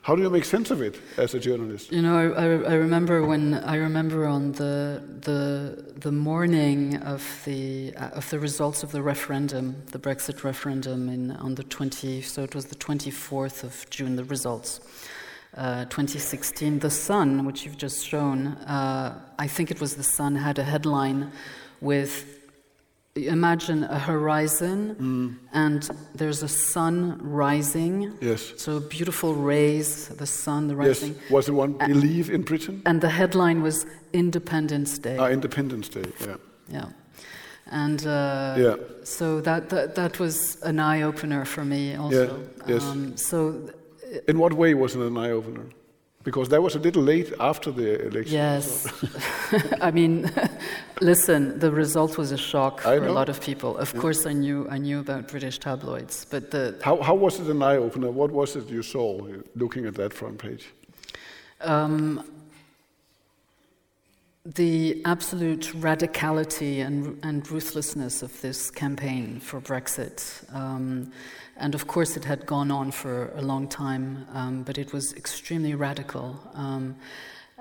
[0.01, 1.91] how do you make sense of it as a journalist?
[1.91, 7.21] You know, I, I, I remember when I remember on the the the morning of
[7.45, 12.21] the uh, of the results of the referendum, the Brexit referendum, in on the 20.
[12.21, 14.15] So it was the 24th of June.
[14.15, 14.79] The results,
[15.57, 16.79] uh, 2016.
[16.79, 20.63] The Sun, which you've just shown, uh, I think it was the Sun, had a
[20.63, 21.31] headline
[21.81, 22.38] with.
[23.15, 28.13] Imagine a horizon, and there's a sun rising.
[28.21, 28.53] Yes.
[28.57, 31.15] So beautiful rays, the sun, the rising.
[31.21, 31.31] Yes.
[31.31, 32.81] Was the one believe in Britain?
[32.85, 35.17] And the headline was Independence Day.
[35.17, 36.35] Ah, Independence Day, yeah.
[36.71, 36.85] yeah.
[37.71, 38.75] And uh, Yeah.
[39.03, 42.37] so that, that, that was an eye opener for me also.
[42.67, 42.73] Yeah.
[42.75, 42.83] yes.
[42.83, 43.69] Um, so,
[44.27, 45.65] In what way was it an eye opener?
[46.23, 48.33] Because that was a little late after the election.
[48.33, 48.87] yes.
[49.81, 50.29] I mean,
[51.01, 53.77] listen, the result was a shock I for a lot of people.
[53.77, 57.47] Of course, I knew, I knew about British tabloids, but the, How, how was it
[57.47, 58.11] an eye opener?
[58.11, 60.65] What was it you saw uh, looking at that front page?
[61.61, 62.23] Um,
[64.45, 70.43] the absolute radicality and, and ruthlessness of this campaign for Brexit.
[70.53, 71.11] Um,
[71.59, 75.13] and of course, it had gone on for a long time, um, but it was
[75.13, 76.39] extremely radical.
[76.53, 76.95] Um,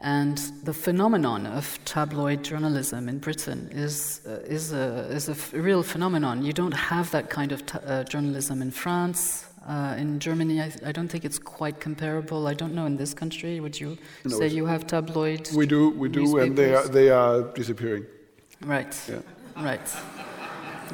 [0.01, 5.53] and the phenomenon of tabloid journalism in Britain is, uh, is, a, is a f-
[5.53, 6.45] real phenomenon.
[6.45, 9.47] You don't have that kind of t- uh, journalism in France.
[9.67, 12.47] Uh, in Germany, I, I don't think it's quite comparable.
[12.47, 13.59] I don't know in this country.
[13.59, 15.51] Would you No, say you have tabloid?
[15.55, 18.07] We do, we do, and they are, they are disappearing.
[18.65, 18.97] Right.
[19.09, 19.17] Yeah.
[19.57, 19.81] Right.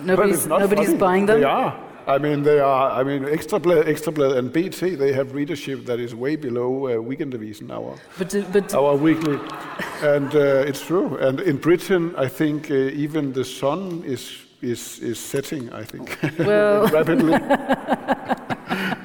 [0.00, 0.98] Nobody's, nobody's funny.
[0.98, 1.40] buying them.
[1.40, 1.83] They are.
[2.06, 2.90] I mean, they are.
[2.90, 7.70] I mean, Extrablad, Extrablad and BT, they have readership that is way below uh, Weekendavisen,
[7.70, 9.38] our, But, but our weekly.
[10.02, 11.16] And uh, it's true.
[11.16, 16.18] And in Britain, I think uh, even the sun is, is, is setting, I think,
[16.38, 17.34] Well- rapidly.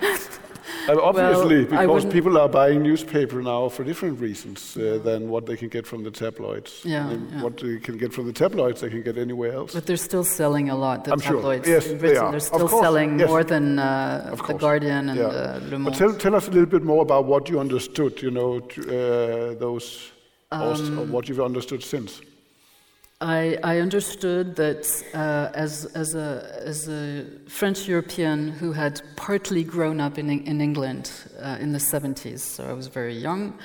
[0.89, 5.45] And obviously, Well, because people are buying newspaper now for different reasons uh, than what
[5.45, 6.71] they can get from the tabloids.
[6.83, 7.43] Yeah, yeah.
[7.45, 9.71] What they can get from the tabloids, they can get anywhere else.
[9.77, 10.97] but they're still selling a lot.
[11.05, 11.35] The I'm sure.
[11.35, 12.33] tabloids Yes, in they Britain, are.
[12.33, 13.27] are Of still course, selling yes.
[13.29, 14.53] more than uh, the.
[14.65, 15.27] Guardian and Yeah.
[15.27, 18.31] uh, Le But tell, tell us a little bit more about what you understood, you
[18.31, 20.11] know, to, uh, those,
[20.51, 22.11] or or Um, what you've understood since.
[23.21, 29.63] I, I understood that uh, as, as, a, as a French European who had partly
[29.63, 33.57] grown up in, in England uh, in the 70s, so I was very young,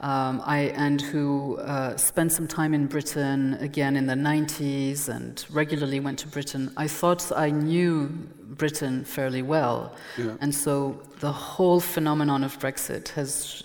[0.00, 5.46] um, I, and who uh, spent some time in Britain again in the 90s and
[5.50, 9.96] regularly went to Britain, I thought I knew Britain fairly well.
[10.18, 10.36] Yeah.
[10.42, 13.62] And so the whole phenomenon of Brexit has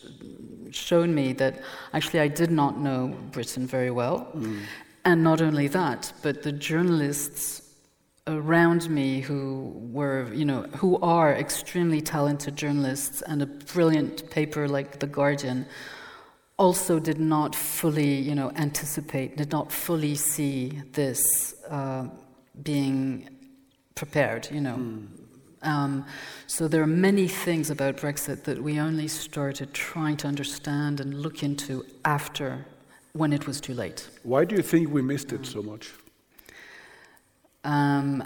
[0.72, 1.62] shown me that
[1.94, 4.30] actually I did not know Britain very well.
[5.06, 7.62] And not only that, but the journalists
[8.28, 14.68] around me who were, you know, who are extremely talented journalists and a brilliant paper
[14.68, 15.68] like The Guardian
[16.58, 22.08] also did not fully, you know, anticipate, did not fully see this uh,
[22.64, 23.30] being
[23.94, 25.04] prepared, you know.
[25.62, 26.06] Um,
[26.48, 31.14] so there are many things about Brexit that we only started trying to understand and
[31.14, 32.66] look into after,
[33.16, 34.10] when it was too late.
[34.24, 35.92] Why do you think we missed it so much?
[37.64, 38.24] Um,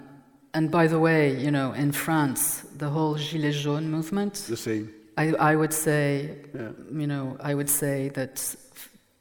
[0.54, 4.90] and by the way, you know, in France, the whole Gilets jaunes movement, The same.
[5.18, 6.72] I, I would say, Yeah.
[6.92, 8.56] you know, I would say that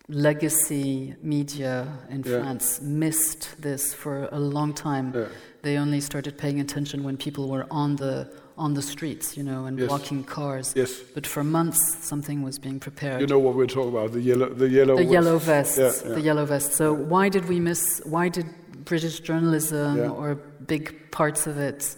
[0.08, 2.40] legacy media in Yeah.
[2.40, 5.12] France missed this for a long time.
[5.14, 5.26] Yeah.
[5.62, 8.30] They only started paying attention when people were on the
[8.64, 9.88] on the streets, you know, and Yes.
[9.90, 10.72] walking cars.
[10.76, 10.92] Yes.
[11.14, 11.80] But for months,
[12.12, 13.20] something was being prepared.
[13.20, 15.12] You know what we're talking about, the yellow, the yellow the vest.
[15.12, 16.14] yellow vests, Yeah, yeah.
[16.16, 16.74] the yellow vests.
[16.76, 17.82] So why did we miss?
[18.04, 18.46] Why did
[18.84, 20.10] British journalism Yeah.
[20.20, 20.28] or
[20.74, 21.96] big parts of it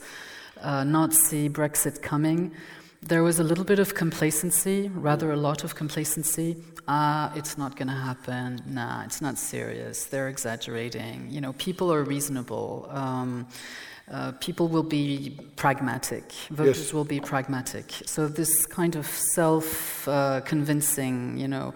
[0.63, 2.51] uh, not see Brexit coming?
[3.03, 6.57] There was a little bit of complacency, rather a lot of complacency.
[6.87, 8.61] Ah, it's not going to happen.
[8.67, 10.05] Nah, it's not serious.
[10.11, 11.17] They're exaggerating.
[11.31, 12.87] You know, people are reasonable.
[12.91, 13.47] Um,
[14.11, 16.33] uh, people will be pragmatic.
[16.51, 16.93] Voters Yes.
[16.93, 17.93] will be pragmatic.
[18.07, 21.73] So this kind of self-convincing, you know,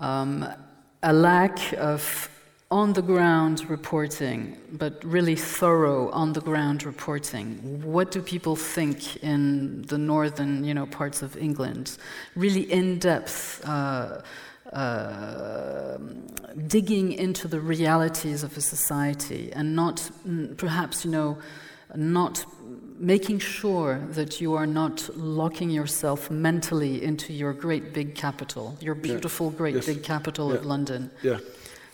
[0.00, 0.44] um,
[1.02, 2.28] a lack of
[2.70, 7.58] on the ground reporting, but really thorough on the ground reporting.
[7.84, 11.96] What do people think in the northern, you know, parts of England?
[12.34, 13.60] Really in depth.
[13.64, 14.22] Uh,
[14.74, 15.98] uh,
[16.66, 19.96] digging into the realities of a society and not
[20.26, 21.38] mm, perhaps you know
[21.94, 22.44] not
[22.98, 28.94] making sure that you are not locking yourself mentally into your great big capital, your
[28.94, 29.58] beautiful yeah.
[29.58, 29.86] great yes.
[29.86, 30.56] big capital yeah.
[30.56, 31.10] of London.
[31.22, 31.38] Yeah.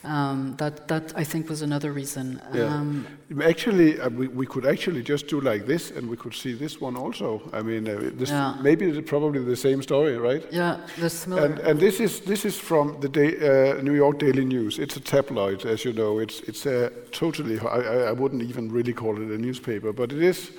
[0.03, 2.41] Um, that, that I think was another reason.
[2.55, 2.75] Yeah.
[2.75, 3.07] Um,
[3.43, 6.81] actually, uh, we, we could actually just do like this, and we could see this
[6.81, 7.43] one also.
[7.53, 8.57] I mean, uh, this yeah.
[8.63, 10.43] maybe it's probably the same story, right?
[10.51, 11.45] Yeah, the similar.
[11.45, 14.79] And, and this is this is from the day, uh, New York Daily News.
[14.79, 16.19] It's a tabloid, as you know.
[16.19, 17.59] It's it's a totally.
[17.59, 20.51] I, I wouldn't even really call it a newspaper, but it is.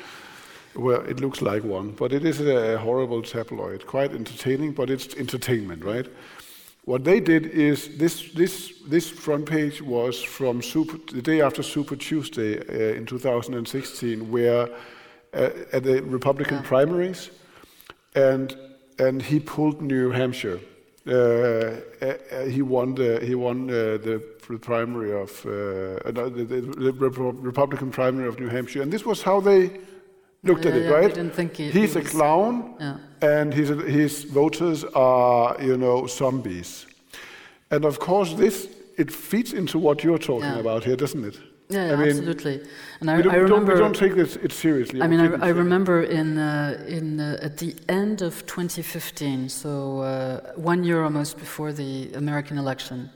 [0.75, 3.85] Well, it looks like one, but it is a horrible tabloid.
[3.87, 6.07] Quite entertaining, but it's entertainment, right?
[6.86, 11.61] What they did is this, this, this front page was from Super, the day after
[11.61, 14.67] Super Tuesday uh, in 2016, where
[15.34, 16.63] uh, at the Republican yeah.
[16.63, 17.29] primaries,
[18.15, 18.57] and,
[18.97, 20.59] and he pulled New Hampshire.
[21.05, 24.21] Uh, uh he won the, he won uh, the,
[24.61, 29.39] primary of uh, the, the, the, Republican primary of New Hampshire, and this was how
[29.39, 29.71] they
[30.43, 31.13] looked yeah, at it, yeah, right?
[31.13, 32.97] Didn't think he, He's he a clown, yeah.
[33.21, 36.85] and his, his voters are, you know, zombies.
[37.69, 38.67] And of course, this
[38.97, 41.39] it feeds into what you're talking about here, doesn't it?
[41.69, 42.61] Yeah, I mean, absolutely.
[42.99, 45.01] And I, we don't, I remember, don't, we don't take this it seriously.
[45.01, 49.99] I mean, I, I remember in uh, in uh, at the end of 2015, so
[50.01, 53.09] uh, one year almost before the American election.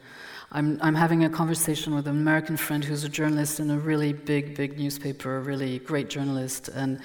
[0.55, 4.13] I'm, I'm having a conversation with an American friend who's a journalist in a really
[4.13, 6.69] big, big newspaper, a really great journalist.
[6.69, 7.01] And,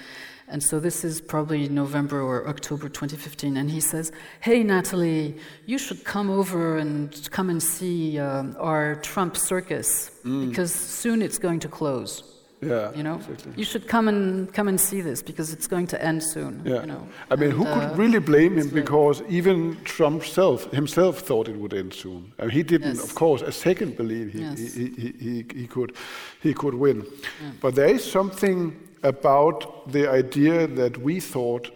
[0.47, 3.57] and so this is probably November or October 2015.
[3.57, 8.95] And he says, Hey, Natalie, you should come over and come and see um, our
[8.95, 10.47] Trump circus mm.
[10.47, 12.30] because soon it's going to close.
[12.61, 13.53] Yeah, you know, exactly.
[13.55, 16.61] you should come and come and see this because it's going to end soon.
[16.63, 16.81] Yeah.
[16.81, 17.07] You know?
[17.31, 21.47] I mean, and, who could uh, really blame him because even Trump self, himself thought
[21.47, 22.33] it would end soon.
[22.37, 23.03] I mean, he didn't, yes.
[23.03, 24.59] of course, a second believe he, yes.
[24.59, 25.95] he, he, he, he, could
[26.39, 27.01] he could win.
[27.01, 27.51] Yeah.
[27.61, 31.71] But there is something about the idea that we thought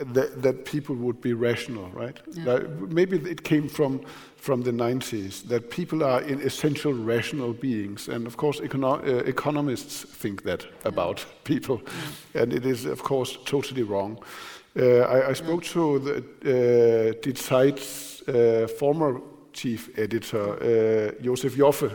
[0.00, 2.18] that, that people would be rational, right?
[2.32, 2.58] Yeah.
[2.88, 4.04] maybe it came from
[4.44, 8.08] from the 90s that people are in essential rational beings.
[8.08, 11.32] And of course, econo- uh, economists think that about yeah.
[11.44, 11.80] people.
[12.34, 12.42] Yeah.
[12.42, 14.18] And it is, of course, totally wrong.
[14.76, 15.72] Uh, I, I, spoke yeah.
[15.72, 16.16] to the,
[16.50, 19.20] uh, Die Zeit's uh, former
[19.52, 21.90] chief editor, uh, Josef Joffe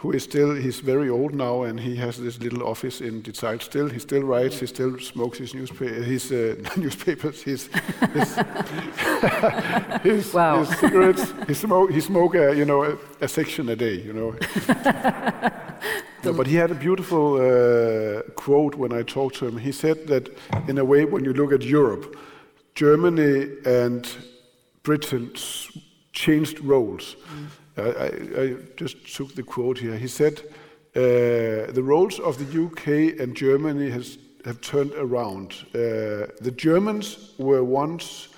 [0.00, 3.62] who is still, he's very old now and he has this little office in Detroit
[3.62, 3.86] still.
[3.86, 7.68] He still writes, he still smokes his, newspa- his uh, newspapers, his,
[8.14, 8.34] his,
[10.02, 10.64] his, wow.
[10.64, 11.34] his cigarettes.
[11.46, 14.30] He smoke, he smoke a, you know, a, a section a day, you know.
[16.24, 19.58] no, but he had a beautiful uh, quote when I talked to him.
[19.58, 20.34] He said that
[20.66, 22.16] in a way, when you look at Europe,
[22.74, 24.08] Germany and
[24.82, 25.34] Britain
[26.14, 27.16] changed roles.
[27.34, 27.48] Mm.
[27.80, 29.96] I, I, just took the quote here.
[29.96, 30.40] He said,
[30.94, 35.54] uh, The roles of the UK and Germany has, have turned around.
[35.74, 38.28] Uh, the Germans were once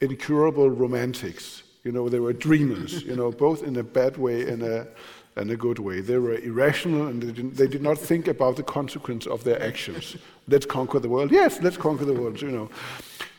[0.00, 1.62] incurable romantics.
[1.84, 4.88] You know, they were dreamers, you know, both in a bad way and a,
[5.36, 6.00] and a good way.
[6.00, 9.62] They were irrational and they, didn't, they did not think about the consequence of their
[9.62, 10.16] actions.
[10.48, 11.30] let's conquer the world.
[11.30, 12.70] Yes, let's conquer the world, you know.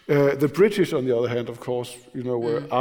[0.10, 2.72] Uh, the British, on the other hand, of course, you know, were mm.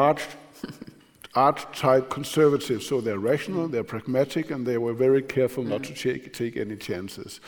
[1.37, 2.87] arch art-type conservatives.
[2.87, 6.77] So they're rational, they're pragmatic, and they were very careful not to take, take any
[6.77, 7.41] chances.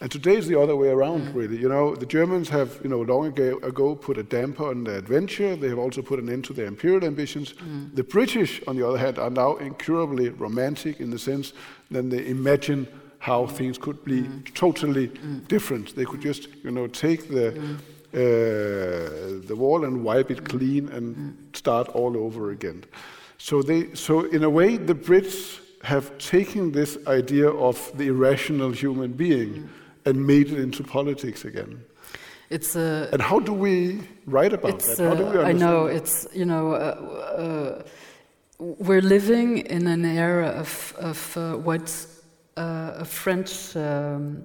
[0.00, 1.56] And today is the other way around, really.
[1.56, 4.98] You know, the Germans have, you know, long ago, ago put a damper on their
[4.98, 5.56] adventure.
[5.56, 7.54] They have also put an end to their imperial ambitions.
[7.54, 7.94] Mm.
[7.94, 11.54] The British, on the other hand, are now incurably romantic in the sense
[11.90, 12.86] that they imagine
[13.18, 14.54] how things could be mm.
[14.54, 15.48] totally mm.
[15.48, 15.96] different.
[15.96, 17.78] They could just, you know, take the mm.
[18.12, 21.56] uh, the wall and wipe it clean and mm.
[21.56, 22.84] start all over again.
[23.38, 28.70] So, they, so in a way, the Brits have taken this idea of the irrational
[28.70, 29.68] human being mm.
[30.04, 31.84] and made it into politics again.
[32.50, 34.98] It's a, and how do we write about that?
[34.98, 35.96] How do we understand I know that?
[35.96, 37.82] it's you know uh, uh,
[38.58, 42.06] we're living in an era of of uh, what
[42.56, 44.44] uh, a French um,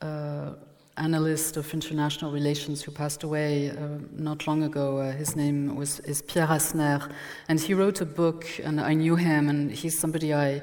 [0.00, 0.54] uh,
[0.98, 4.98] analyst of international relations who passed away uh, not long ago.
[4.98, 7.10] Uh, his name was is Pierre Hassner,
[7.48, 10.62] and he wrote a book, and I knew him, and he's somebody I,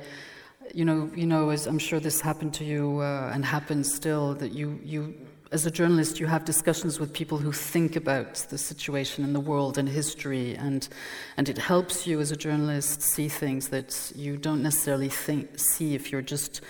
[0.74, 4.36] you know, you know, as I'm sure this happened to you uh, and happens still,
[4.36, 5.14] that you you
[5.52, 9.40] as a journalist, you have discussions with people who think about the situation in the
[9.40, 10.90] world and history, and,
[11.38, 15.96] and it helps you as a journalist see things that you don't necessarily think, see
[15.96, 16.62] if you're just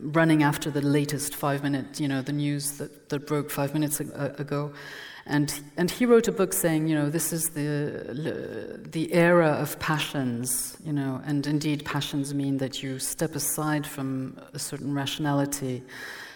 [0.00, 4.00] running after the latest five minute, you know, the news that, that broke five minutes
[4.00, 4.72] ago.
[5.26, 9.78] And, and he wrote a book saying, you know, this is the, the era of
[9.78, 15.82] passions, you know, and indeed passions mean that you step aside from a certain rationality.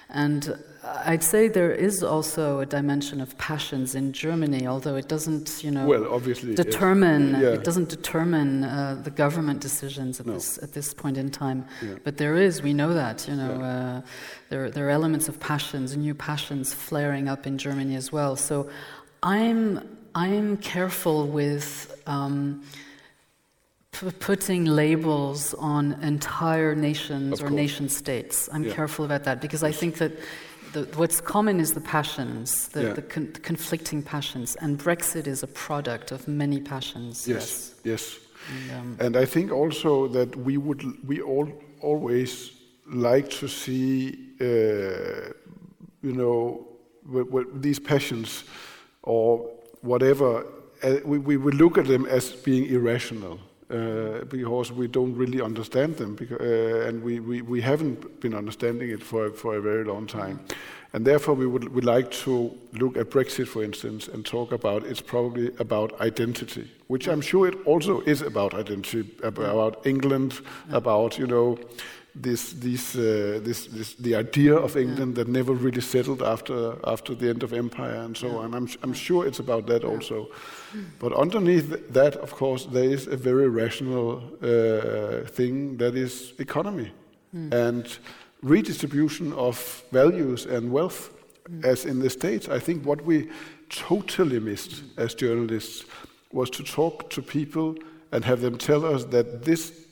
[0.08, 0.58] And
[1.04, 5.70] I'd say there is also a dimension of passions in Germany, although it doesn't, you
[5.70, 7.32] know, well, obviously, determine.
[7.32, 7.42] Yes.
[7.42, 7.48] Yeah.
[7.50, 10.34] It doesn't determine uh, the government decisions at no.
[10.34, 11.66] this at this point in time.
[11.82, 11.94] Yeah.
[12.04, 13.66] But there is, we know that, you know, yeah.
[13.66, 14.00] uh,
[14.50, 18.36] there there are elements of passions, new passions flaring up in Germany as well.
[18.36, 18.68] So,
[19.22, 19.80] I'm
[20.14, 22.00] I'm careful with.
[22.06, 22.62] Um,
[24.20, 28.48] putting labels on entire nations or nation states.
[28.52, 28.72] I'm yeah.
[28.72, 30.12] careful about that because I think that
[30.72, 32.92] the, what's common is the passions, the, yeah.
[32.92, 37.26] the, con- the, conflicting passions, and Brexit is a product of many passions.
[37.26, 37.84] Yes, yes.
[37.84, 38.18] yes.
[38.50, 41.50] And, um, and, I think also that we would we all
[41.82, 42.52] always
[42.86, 45.32] like to see, uh,
[46.02, 46.66] you know,
[47.06, 48.44] w- w- these passions
[49.02, 49.50] or
[49.82, 50.46] whatever.
[50.82, 53.40] Uh, we, we would look at them as being irrational.
[53.70, 58.34] Uh, because we don't really understand them, because, uh, and we, we, we haven't been
[58.34, 60.40] understanding it for, for a very long time.
[60.94, 64.84] And therefore, we would we like to look at Brexit, for instance, and talk about
[64.86, 70.40] it's probably about identity, which I'm sure it also is about identity, about England,
[70.70, 71.58] about you know
[72.22, 75.24] this, this, uh, this, this, the idea of England yeah.
[75.24, 78.36] that never really settled after, after the end of empire and so yeah.
[78.36, 78.54] on.
[78.54, 79.88] I'm, I'm sure it's about that yeah.
[79.88, 80.28] also.
[80.98, 86.92] But underneath that, of course, there is a very rational uh, thing that is economy
[87.34, 87.52] mm.
[87.52, 87.98] and
[88.42, 91.10] redistribution of values and wealth.
[91.50, 91.64] Mm.
[91.64, 93.28] As in the States, I think what we
[93.70, 95.84] totally missed as journalists
[96.32, 97.74] was to talk to people
[98.12, 99.87] and have them tell us that this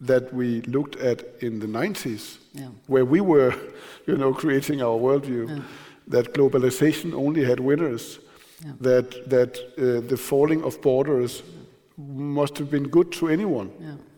[0.00, 2.68] that we looked at in the 90s, yeah.
[2.86, 3.54] where we were,
[4.06, 5.62] you know, creating our worldview, yeah.
[6.08, 8.18] that globalization only had winners,
[8.64, 8.72] yeah.
[8.80, 11.42] that that uh, the falling of borders
[11.96, 13.70] must have been good to anyone,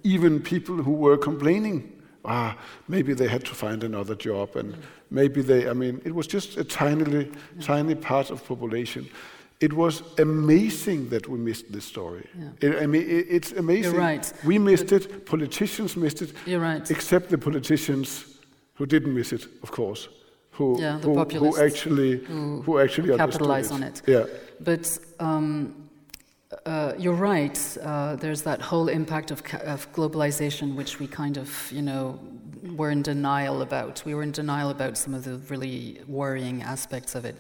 [0.05, 1.89] even people who were complaining.
[2.25, 2.57] Ah,
[2.87, 4.77] maybe they had to find another job, and
[5.11, 5.69] maybe they.
[5.69, 7.29] I mean, it was just a tiny,
[7.61, 9.09] tiny part of population
[9.63, 12.27] it was amazing that we missed this story.
[12.39, 12.69] Yeah.
[12.69, 13.93] It, I mean, it, it's amazing.
[13.93, 14.33] You're right.
[14.45, 15.27] We missed but it.
[15.27, 16.33] Politicians missed it.
[16.47, 16.91] You're right.
[16.91, 18.25] Except the politicians
[18.75, 20.09] who didn't miss it, of course.
[20.57, 23.75] Who, yeah, who, who actually who, who actually capitalize it.
[23.75, 24.03] on it.
[24.07, 24.25] Yeah.
[24.61, 25.89] But um,
[26.67, 27.59] uh, you're right.
[27.83, 32.19] Uh, there's that whole impact of, of globalization, which we kind of, you know,
[32.77, 34.03] were in denial about.
[34.05, 37.37] We were in denial about some of the really worrying aspects of it.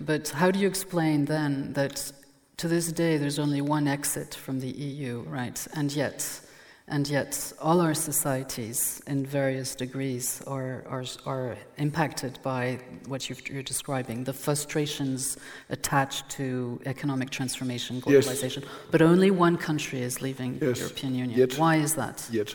[0.00, 2.12] But how do you explain then that
[2.58, 5.66] to this day there's only one exit from the EU, right?
[5.74, 6.40] And yet,
[6.86, 13.36] and yet all our societies in various degrees are, are, are impacted by what you
[13.58, 15.36] are describing, the frustrations
[15.68, 18.62] attached to economic transformation, globalization.
[18.62, 18.70] Yes.
[18.90, 20.60] But only one country is leaving yes.
[20.60, 21.38] the European Union.
[21.38, 21.58] Yet.
[21.58, 22.26] Why is that?
[22.30, 22.54] Yet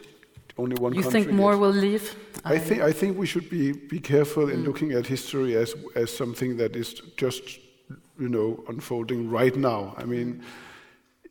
[0.58, 1.60] only one you think more yet.
[1.60, 2.16] will leave?
[2.45, 4.66] I, think I think we should be be careful in mm.
[4.68, 7.43] looking at history as as something that is just
[8.20, 9.95] you know unfolding right now.
[9.97, 10.43] I mean.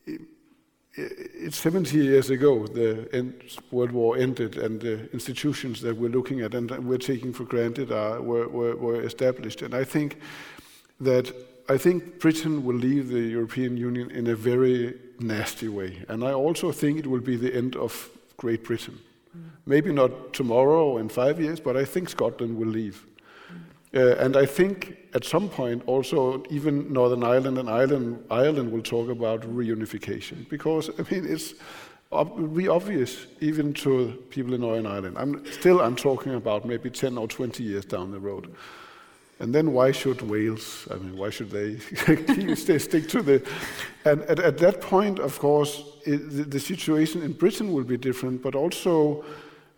[0.07, 0.21] It,
[0.95, 3.35] it's 70 years ago the end,
[3.71, 7.91] World War ended, and the institutions that we're looking at and we're taking for granted
[7.91, 9.63] are, were, were, were established.
[9.63, 10.21] And I think
[11.01, 11.33] that
[11.69, 16.33] I think Britain will leave the European Union in a very nasty way, and I
[16.33, 18.99] also think it will be the end of Great Britain.
[19.67, 23.07] Maybe not tomorrow or in five years, but I think Scotland will leave.
[23.95, 28.83] Uh, and I think at some point also even Northern Ireland and Ireland, Ireland will
[28.83, 31.55] talk about reunification because I mean it's
[32.55, 35.17] be obvious even to people in Northern Ireland.
[35.19, 38.55] I'm still I'm talking about maybe 10 or 20 years down the road.
[39.43, 40.87] And then why should Wales?
[40.89, 41.77] I mean, why should they
[42.55, 43.45] stay, stick to the?
[44.05, 47.97] And at, at that point, of course, it, the, the situation in Britain will be
[47.97, 48.41] different.
[48.41, 49.25] But also,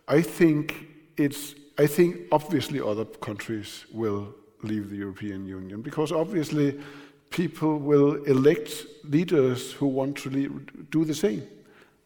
[0.07, 0.85] I think
[1.17, 1.55] it's.
[1.79, 6.79] I think obviously other countries will leave the European Union because obviously
[7.31, 11.41] people will elect leaders who want to leave, do the same.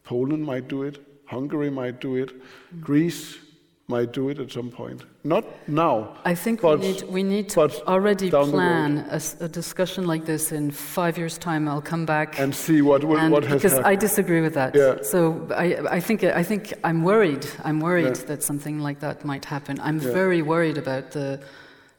[0.02, 0.98] Poland might do it.
[1.26, 2.30] Hungary might do it.
[2.30, 2.80] Mm.
[2.80, 3.38] Greece
[3.90, 5.02] might do it at some point.
[5.24, 6.16] Not now.
[6.24, 10.52] I think but, we need, we need to already plan a, a, discussion like this
[10.52, 11.68] in five years' time.
[11.68, 13.86] I'll come back and see what what, and what has because happened.
[13.88, 14.74] I disagree with that.
[14.74, 15.02] Yeah.
[15.02, 15.18] So
[15.64, 15.66] I,
[15.98, 17.44] I think I think I'm worried.
[17.68, 18.28] I'm worried yeah.
[18.30, 19.74] that something like that might happen.
[19.80, 20.12] I'm yeah.
[20.20, 21.40] very worried about the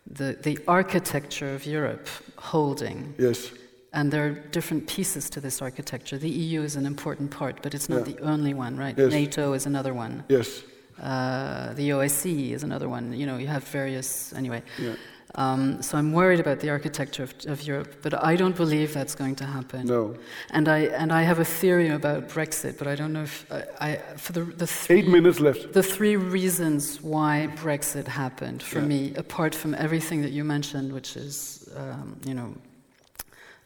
[0.09, 3.13] the, the architecture of Europe holding.
[3.17, 3.51] Yes.
[3.93, 6.17] And there are different pieces to this architecture.
[6.17, 8.13] The EU is an important part, but it's not Yeah.
[8.13, 8.97] the only one, right?
[8.97, 9.11] Yes.
[9.11, 10.23] NATO is another one.
[10.29, 10.63] Yes.
[10.99, 13.13] Uh, the OSCE is another one.
[13.13, 14.61] You know, you have various, anyway.
[14.79, 14.95] Yeah.
[15.35, 19.15] Um, so I'm worried about the architecture of, of Europe, but I don't believe that's
[19.15, 19.87] going to happen.
[19.87, 20.15] No.
[20.49, 23.63] And I and I have a theory about Brexit, but I don't know if I,
[23.79, 25.71] I for the the three, Eight minutes left.
[25.71, 28.87] the three reasons why Brexit happened for Yeah.
[28.87, 32.53] me, apart from everything that you mentioned, which is um, you know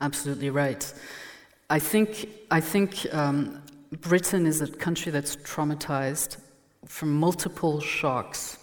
[0.01, 0.93] absolutely right.
[1.71, 3.59] I think I think um,
[4.01, 6.37] Britain is a country that's traumatized
[6.87, 8.57] from multiple shocks.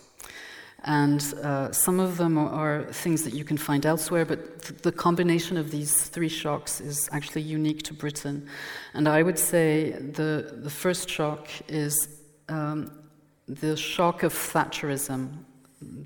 [0.85, 4.91] And uh, some of them are, things that you can find elsewhere, but th- the
[4.91, 8.49] combination of these three shocks is actually unique to Britain.
[8.93, 12.09] And I would say the, the first shock is
[12.49, 12.91] um,
[13.47, 15.45] the shock of Thatcherism.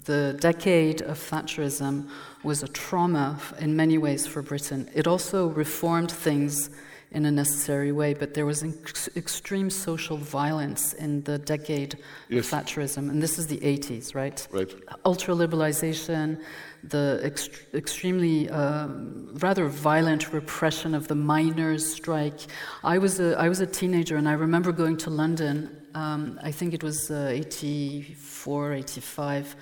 [0.04, 2.08] The decade of Thatcherism
[2.42, 4.90] was a trauma in many ways for Britain.
[4.94, 6.70] It also reformed things
[7.12, 11.96] in a necessary way, but there was ex- extreme social violence in the decade
[12.28, 12.52] Yes.
[12.52, 14.46] of Thatcherism, and this is the 80s, right?
[14.50, 14.74] Right.
[15.04, 16.40] Ultra liberalization,
[16.82, 22.40] the ext- extremely um, rather violent repression of the miners' strike.
[22.84, 25.54] I was a, I was a teenager, and I remember going to London.
[25.94, 29.56] Um, I think it was uh, 84, 85.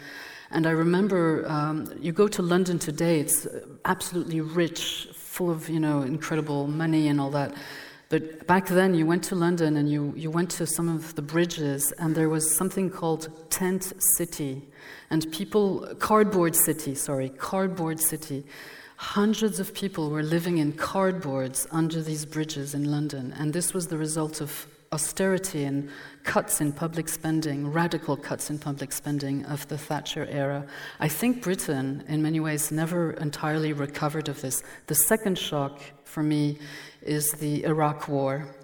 [0.50, 5.68] And I remember um, you go to London today, it's uh, absolutely rich, full of
[5.68, 7.52] you know incredible money and all that.
[8.08, 11.22] But back then, you went to London and you, you went to some of the
[11.22, 14.62] bridges, and there was something called Tent City.
[15.10, 18.44] And people, Cardboard City, sorry, Cardboard City.
[18.96, 23.34] Hundreds of people were living in cardboards under these bridges in London.
[23.36, 25.90] And this was the result of austerity and
[26.22, 30.64] cuts in public spending, radical cuts in public spending of the Thatcher era.
[31.00, 34.62] I think Britain, in many ways, never entirely recovered of this.
[34.86, 36.58] The second shock for me
[37.02, 38.54] is the Iraq War.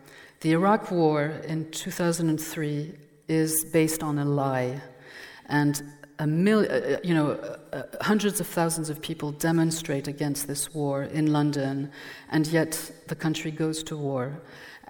[0.41, 2.95] The Iraq War in 2003
[3.28, 4.81] is based on a lie.
[5.47, 5.83] And
[6.20, 10.72] a mil- uh, you know, uh, uh, hundreds of thousands of people demonstrate against this
[10.74, 11.91] war in London,
[12.31, 14.41] and yet the country goes to war.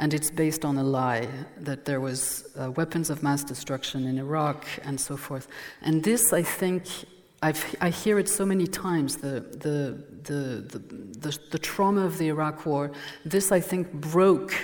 [0.00, 1.28] And it's based on a lie
[1.58, 5.46] that there was uh, weapons of mass destruction in Iraq and so forth.
[5.82, 6.86] And this, I think,
[7.42, 10.78] I've, I hear it so many times the, the, the,
[11.18, 12.90] the, the, trauma of the Iraq War.
[13.26, 14.54] This, I think, broke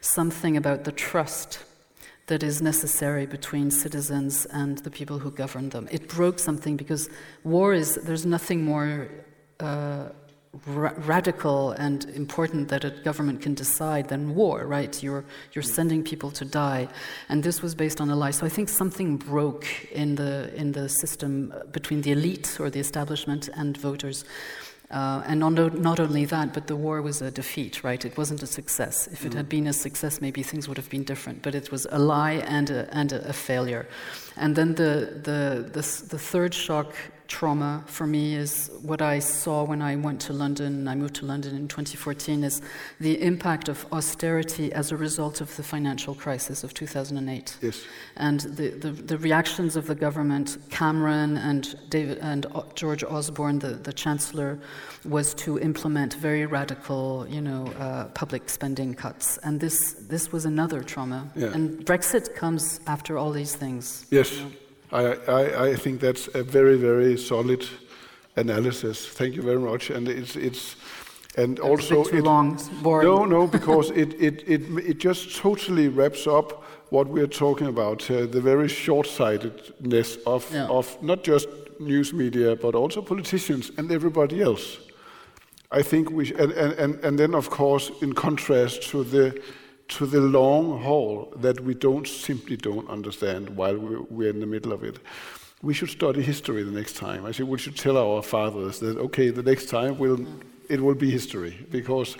[0.00, 1.60] something about the trust
[2.26, 5.86] that is necessary between citizens and the people who govern them.
[5.92, 7.08] It broke something because
[7.44, 9.08] war is, there's nothing more
[9.60, 10.08] uh,
[10.66, 15.02] ra- radical and important that a government can decide than war, right?
[15.02, 16.88] You're, you're sending people to die.
[17.28, 18.32] And this was based on a lie.
[18.32, 22.80] So I think something broke in the, in the system between the elite or the
[22.80, 24.24] establishment and voters.
[24.90, 28.04] Uh, and not, not only that, but the war was a defeat, right?
[28.04, 29.06] It wasn't a success.
[29.06, 31.42] If it had been a success, maybe things would have been different.
[31.42, 33.86] But it was a lie and a, and a, a failure.
[34.36, 36.92] And then the, the, the, the third shock
[37.30, 40.86] trauma for me is what I saw when I went to London.
[40.88, 42.44] I moved to London in 2014.
[42.44, 42.60] Is
[42.98, 47.84] the impact of austerity as a result of the financial crisis of 2008 Yes.
[48.16, 53.74] and the, the, the reactions of the government, Cameron and David and George Osborne, the,
[53.74, 54.58] the chancellor,
[55.04, 60.44] was to implement very radical, you know, uh, public spending cuts, and this this was
[60.44, 61.30] another trauma.
[61.36, 61.54] Yeah.
[61.54, 64.04] And Brexit comes after all these things.
[64.10, 64.30] Yes,
[64.92, 67.64] I, I, I think that's a very, very solid
[68.36, 69.06] analysis.
[69.06, 69.90] Thank you very much.
[69.90, 70.76] And it's, it's
[71.36, 73.06] and a also too it, long, boring.
[73.06, 78.10] no, no, because it, it, it, it just totally wraps up what we're talking about
[78.10, 80.66] uh, the very short sightedness of, Yeah.
[80.66, 84.78] of not just news media, but also politicians and everybody else.
[85.70, 89.40] I think we, and, and, and then of course, in contrast to the,
[89.90, 94.72] to the long haul that we don't simply don't understand while we're, in the middle
[94.72, 94.98] of it.
[95.62, 97.26] We should study history the next time.
[97.26, 100.24] I think we should tell our fathers that okay, the next time will
[100.68, 102.16] it will be history because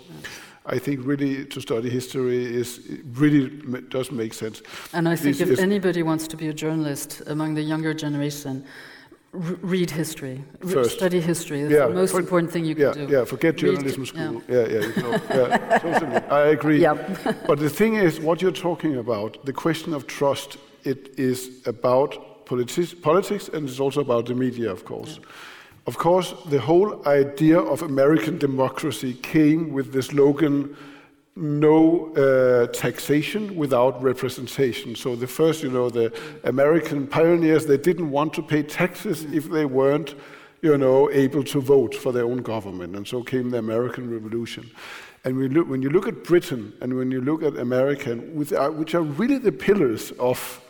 [0.66, 2.81] I think really to study history is
[3.14, 3.49] really
[3.89, 4.62] does make sense.
[4.93, 8.64] And I think This if anybody wants to be a journalist among the younger generation,
[9.33, 10.97] read history, First.
[10.97, 11.62] study history.
[11.62, 13.12] That's Yeah, the most for- important thing you yeah, can do.
[13.12, 13.24] yeah.
[13.24, 14.09] Forget journalism yeah.
[14.12, 14.43] school.
[14.49, 15.78] Yeah, yeah, you know, yeah.
[15.83, 16.81] Totally, I agree.
[16.81, 17.47] Yep.
[17.47, 22.45] but the thing is, what you're talking about, the question of trust, it is about
[22.47, 25.20] politi- politics and it's also about the media, of course.
[25.87, 30.76] Of course, the whole idea of American democracy came with the slogan
[31.37, 34.95] no uh, taxation without representation.
[34.95, 36.12] So the first, you know, the
[36.45, 40.14] American pioneers, they didn't want to pay taxes if they weren't
[40.62, 44.70] you know, able to vote for their own government, and so came the American Revolution.
[45.24, 48.95] And we look, when you look at Britain and when you look at America, which
[48.95, 50.62] are really the pillars of,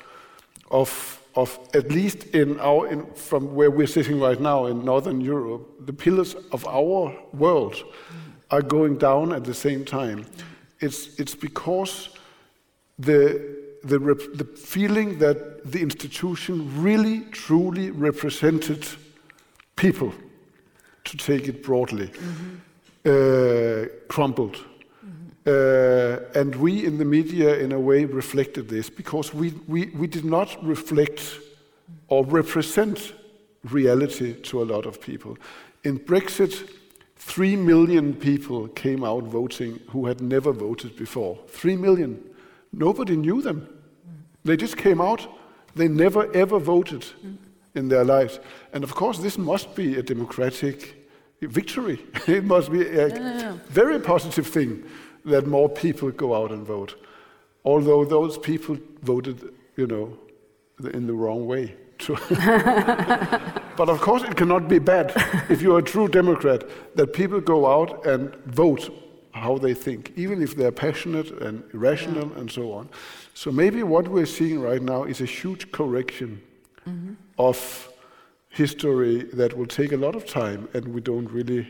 [0.70, 5.20] of, of at least in our, in, from where we're sitting right now in Northern
[5.20, 7.82] Europe, the pillars of our world
[8.50, 10.26] are going down at the same time.
[10.80, 12.10] It's, it's because
[12.98, 13.98] the, the,
[14.34, 18.86] the feeling that the institution really, truly represented
[19.76, 20.12] people,
[21.04, 22.56] to take it broadly, mm-hmm.
[23.06, 24.56] uh, crumbled.
[24.56, 26.34] Mm-hmm.
[26.36, 30.06] Uh, and we in the media, in a way, reflected this because we, we, we
[30.06, 31.38] did not reflect
[32.08, 33.14] or represent
[33.64, 35.36] reality to a lot of people.
[35.84, 36.70] In Brexit,
[37.20, 41.38] three million people came out voting who had never voted before.
[41.48, 42.18] Three million.
[42.72, 43.68] Nobody knew them.
[44.44, 45.28] They just came out.
[45.76, 47.04] They never ever voted
[47.74, 48.40] in their lives.
[48.72, 50.96] And of course, this must be a democratic
[51.42, 52.00] victory.
[52.26, 53.58] it must be a yeah.
[53.68, 54.82] very positive thing
[55.26, 56.96] that more people go out and vote.
[57.64, 60.18] Although those people voted, you know,
[60.94, 61.76] in the wrong way.
[63.76, 65.12] but of course, it cannot be bad
[65.48, 66.64] if you're a true Democrat
[66.96, 68.90] that people go out and vote
[69.32, 72.38] how they think, even if they're passionate and irrational yeah.
[72.38, 72.88] and so on.
[73.34, 76.42] So maybe what we're seeing right now is a huge correction
[76.86, 77.14] mm-hmm.
[77.38, 77.88] of
[78.48, 81.66] history that will take a lot of time and we don't really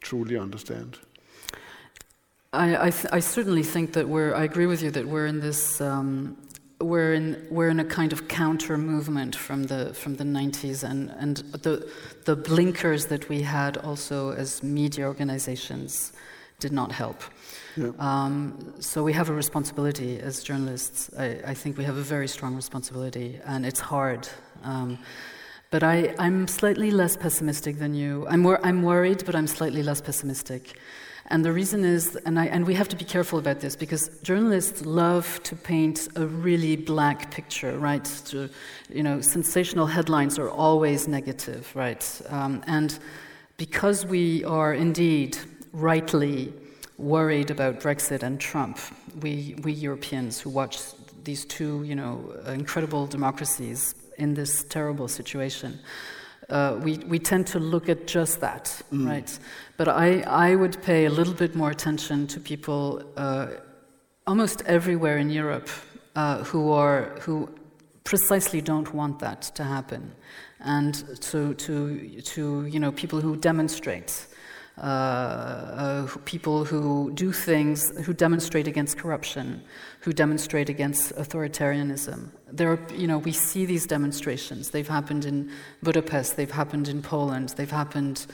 [0.00, 0.98] truly understand.
[2.52, 5.40] I, I, th- I certainly think that we're, I agree with you that we're in
[5.40, 6.36] this, um,
[6.80, 11.10] we're in, we're in a kind of counter movement from the, from the 90s and,
[11.18, 11.90] and the,
[12.24, 16.12] the blinkers that we had also as media organizations
[16.58, 17.22] did not help.
[17.76, 17.90] Yeah.
[17.98, 21.10] Um, so we have a responsibility as journalists.
[21.18, 24.28] I, I, think we have a very strong responsibility, and it's hard.
[24.62, 24.98] Um,
[25.70, 28.26] but I, I'm slightly less pessimistic than you.
[28.28, 30.78] I'm, wor- I'm worried, but I'm slightly less pessimistic.
[31.28, 34.08] And the reason is, and, I, and we have to be careful about this because
[34.22, 38.04] journalists love to paint a really black picture, right?
[38.26, 38.50] To,
[38.90, 42.20] you know, sensational headlines are always negative, right?
[42.28, 42.98] Um, and
[43.56, 45.38] because we are indeed
[45.72, 46.52] rightly
[46.98, 48.78] worried about Brexit and Trump,
[49.20, 50.78] we, we Europeans who watch
[51.24, 55.78] these two, you know, incredible democracies in this terrible situation,
[56.50, 59.08] uh, we, we tend to look at just that, mm.
[59.08, 59.38] right?
[59.76, 63.48] But I, I would pay a little bit more attention to people uh,
[64.26, 65.68] almost everywhere in Europe
[66.16, 67.48] uh, who, are, who
[68.04, 70.12] precisely don't want that to happen.
[70.60, 74.26] And to, to, to you know, people who demonstrate
[74.76, 79.62] uh, uh, people who do things, who demonstrate against corruption,
[80.00, 82.28] who demonstrate against authoritarianism.
[82.50, 84.70] There are, you know, we see these demonstrations.
[84.70, 85.50] They've happened in
[85.82, 88.26] Budapest, they've happened in Poland, they've happened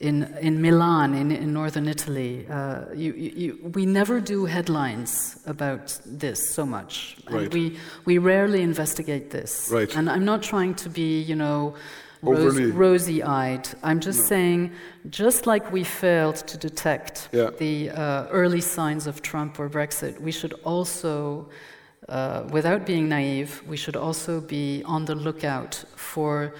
[0.00, 2.46] in, in Milan, in, in northern Italy.
[2.50, 7.16] Uh, you, you, we never do headlines about this so much.
[7.30, 7.44] Right.
[7.44, 9.70] And we, we rarely investigate this.
[9.72, 9.94] Right.
[9.96, 11.76] And I'm not trying to be, you know,
[12.24, 13.68] rose, rosy eyed.
[13.82, 14.26] I'm just no.
[14.26, 14.72] saying,
[15.10, 17.50] just like we failed to detect yeah.
[17.58, 21.48] the uh, early signs of Trump or Brexit, we should also,
[22.08, 26.54] uh, without being naive, we should also be on the lookout for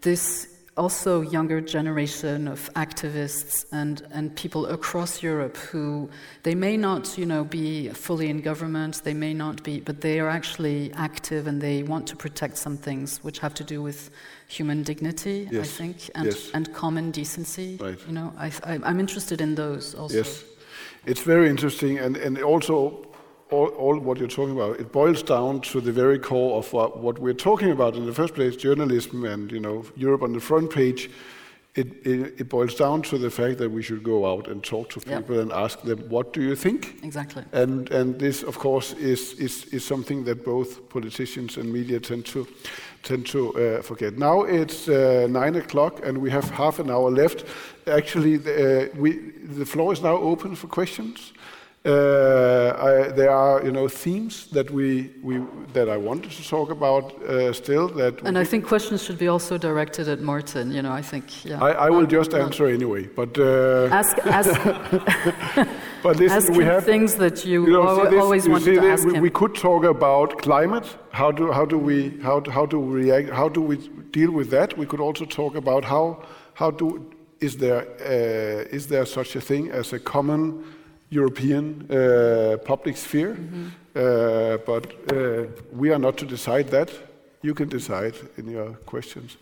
[0.00, 6.08] this also younger generation of activists and, and people across Europe who
[6.42, 10.20] they may not, you know, be fully in government, they may not be, but they
[10.20, 14.10] are actually active and they want to protect some things which have to do with
[14.48, 15.66] human dignity, yes.
[15.66, 16.50] I think, and, yes.
[16.54, 17.76] and common decency.
[17.80, 17.98] Right.
[18.06, 20.16] You know, I, I, I'm interested in those also.
[20.16, 20.44] Yes,
[21.04, 23.06] it's very interesting, and, and also
[23.50, 26.98] all, all, what you're talking about, it boils down to the very core of what,
[26.98, 30.40] what, we're talking about in the first place, journalism and you know Europe on the
[30.40, 31.10] front page.
[31.76, 34.90] It, it, it boils down to the fact that we should go out and talk
[34.90, 35.42] to people yep.
[35.42, 36.96] and ask them, what do you think?
[37.04, 37.44] Exactly.
[37.52, 42.26] And, and this, of course, is, is, is something that both politicians and media tend
[42.26, 42.48] to,
[43.04, 44.18] tend to uh, forget.
[44.18, 47.44] Now it's uh, 9 o'clock and we have half an hour left.
[47.86, 51.32] Actually, the, uh, we, the floor is now open for questions.
[51.82, 55.40] Uh, I, there are, you know, themes that we, we
[55.72, 57.88] that I wanted to talk about uh, still.
[57.88, 60.72] That and I think questions should be also directed at Martin.
[60.72, 61.42] You know, I think.
[61.42, 61.58] Yeah.
[61.64, 64.50] I, I will just answer anyway, but uh, ask ask.
[66.02, 68.80] but listen, ask we have things that you, you know, this, always you wanted to
[68.82, 69.22] this, ask we, him.
[69.22, 70.86] We could talk about climate.
[71.12, 73.30] How do how do we how how do we react?
[73.30, 73.78] How do we
[74.10, 74.76] deal with that?
[74.76, 77.10] We could also talk about how how do
[77.40, 80.62] is there uh, is there such a thing as a common
[81.10, 83.34] European uh, public sphere.
[83.34, 83.66] Mm-hmm.
[83.94, 86.90] Uh, but uh, we are not to decide that.
[87.42, 89.36] You can decide in your questions.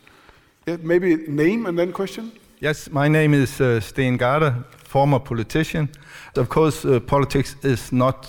[0.66, 2.33] Yeah, maybe name and then question.
[2.61, 4.53] Yes, my name is uh, Sten Garde,
[4.85, 5.89] former politician.
[6.37, 8.27] Of course, uh, politics is not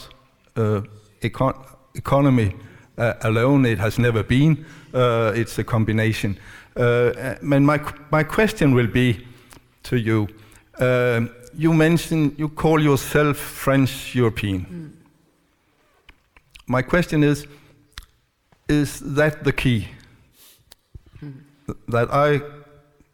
[0.56, 0.82] uh,
[1.22, 1.54] econ
[1.96, 2.56] economy
[2.98, 3.66] uh, alone.
[3.66, 4.66] It has never been.
[4.94, 6.38] Uh, it's a combination.
[6.76, 7.80] Uh, and my
[8.12, 9.26] my question will be
[9.84, 10.28] to you.
[11.60, 14.66] You mentioned you call yourself French European.
[14.66, 14.92] Mm.
[16.68, 17.46] My question is:
[18.70, 19.90] Is that the key?
[21.22, 21.34] Mm.
[21.90, 22.42] That I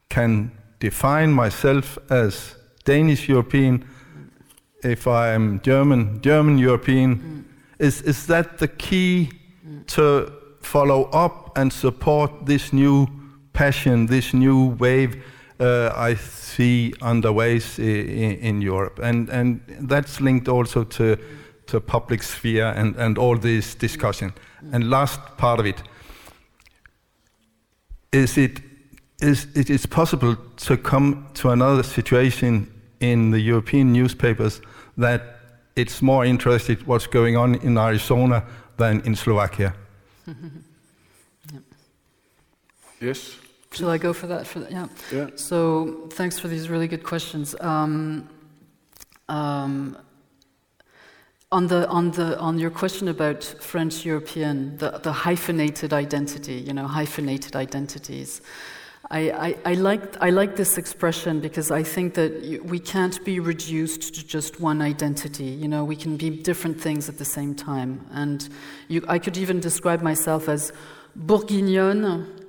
[0.09, 3.83] can define myself as Danish European,
[4.83, 7.43] if I am German, German European, mm.
[7.79, 9.31] is, is that the key
[9.67, 9.87] mm.
[9.87, 10.31] to
[10.61, 13.07] follow up and support this new
[13.53, 15.23] passion, this new wave
[15.59, 18.99] uh, I see underway in, in, Europe?
[19.01, 21.17] And, and that's linked also to,
[21.67, 24.33] to public sphere and, and all this discussion.
[24.71, 25.81] And last part of it,
[28.11, 28.61] is it
[29.21, 32.67] is it is possible to come to another situation
[32.99, 34.61] in the European newspapers
[34.97, 35.21] that
[35.75, 38.43] it's more interested what's going on in Arizona
[38.77, 39.73] than in Slovakia.
[40.27, 41.59] yeah.
[43.01, 43.35] Yes.
[43.75, 44.47] Shall I go for that?
[44.47, 44.71] For that?
[44.71, 44.87] Yeah.
[45.11, 45.27] Yeah.
[45.35, 47.55] So thanks for these really good questions.
[47.59, 48.29] Um,
[49.27, 49.97] um,
[51.51, 56.73] on the on the on your question about French European, the, the hyphenated identity, you
[56.73, 58.41] know, hyphenated identities.
[59.11, 63.39] I, I, I, like, I like this expression because I think that we can't be
[63.39, 65.45] reduced to just one identity.
[65.45, 68.05] You know, we can be different things at the same time.
[68.11, 68.49] And
[68.87, 70.73] you, I could even describe myself as
[71.15, 72.44] bourguignonne,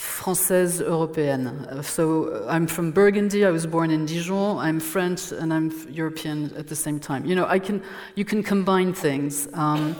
[0.00, 1.82] française européenne.
[1.82, 3.44] So I'm from Burgundy.
[3.44, 4.56] I was born in Dijon.
[4.58, 7.26] I'm French and I'm European at the same time.
[7.26, 7.82] You know, I can,
[8.14, 9.46] you can combine things.
[9.52, 9.94] Um,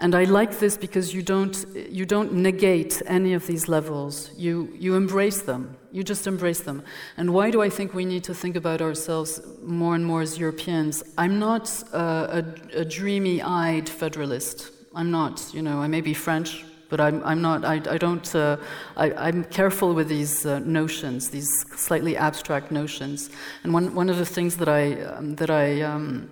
[0.00, 4.32] and I like this because you don't, you don't negate any of these levels.
[4.36, 5.76] You, you embrace them.
[5.92, 6.82] You just embrace them.
[7.16, 10.36] And why do I think we need to think about ourselves more and more as
[10.36, 11.04] Europeans?
[11.16, 12.42] I'm not uh,
[12.74, 14.72] a, a dreamy eyed federalist.
[14.96, 15.54] I'm not.
[15.54, 16.64] You know, I may be French,
[16.94, 18.56] but I'm, I'm not, I, I don't, uh,
[18.96, 23.30] I, am careful with these uh, notions, these slightly abstract notions.
[23.64, 26.30] And one, one of the things that I, um, that I, um,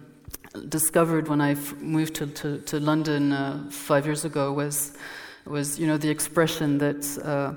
[0.68, 4.92] discovered when I moved to, to, to London uh, five years ago was,
[5.46, 7.54] was you know, the expression that uh,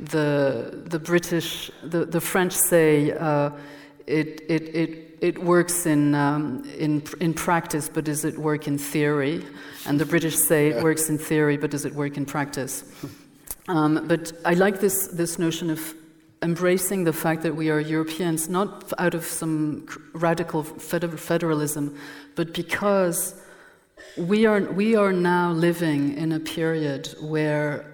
[0.00, 3.50] the, the British, the, the French say uh,
[4.08, 8.78] it, it, it, it works in, um, in, in practice, but does it work in
[8.78, 9.44] theory?
[9.86, 12.84] And the British say it works in theory, but does it work in practice?
[13.68, 15.94] Um, but I like this, this notion of
[16.42, 21.96] embracing the fact that we are Europeans, not out of some radical federalism,
[22.34, 23.34] but because
[24.16, 27.84] we are, we are now living in a period where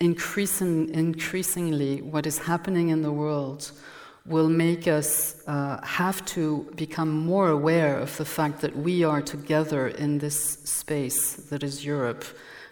[0.00, 3.72] increasing, increasingly what is happening in the world
[4.28, 9.22] will make us uh, have to become more aware of the fact that we are
[9.22, 12.24] together in this space that is Europe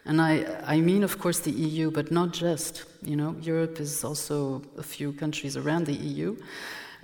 [0.06, 2.84] and I, I mean, of course, the EU, but not just.
[3.02, 6.36] You know, Europe is also a few countries around the EU,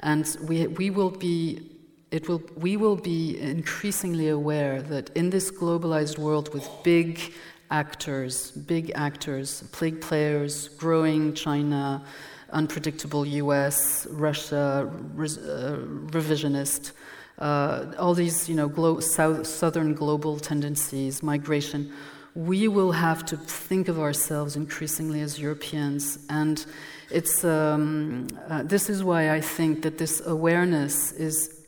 [0.00, 1.66] and we, we will be.
[2.10, 7.32] It will, we will be increasingly aware that in this globalized world with big
[7.70, 12.04] actors, big actors, big players, growing China,
[12.52, 15.78] unpredictable US, Russia, res, uh,
[16.10, 16.92] revisionist,
[17.38, 21.92] uh, all these you know, glo- south, southern global tendencies, migration
[22.34, 26.18] we will have to think of ourselves increasingly as Europeans.
[26.28, 26.64] And
[27.10, 31.66] it's, um, uh, this is why I think that this awareness is,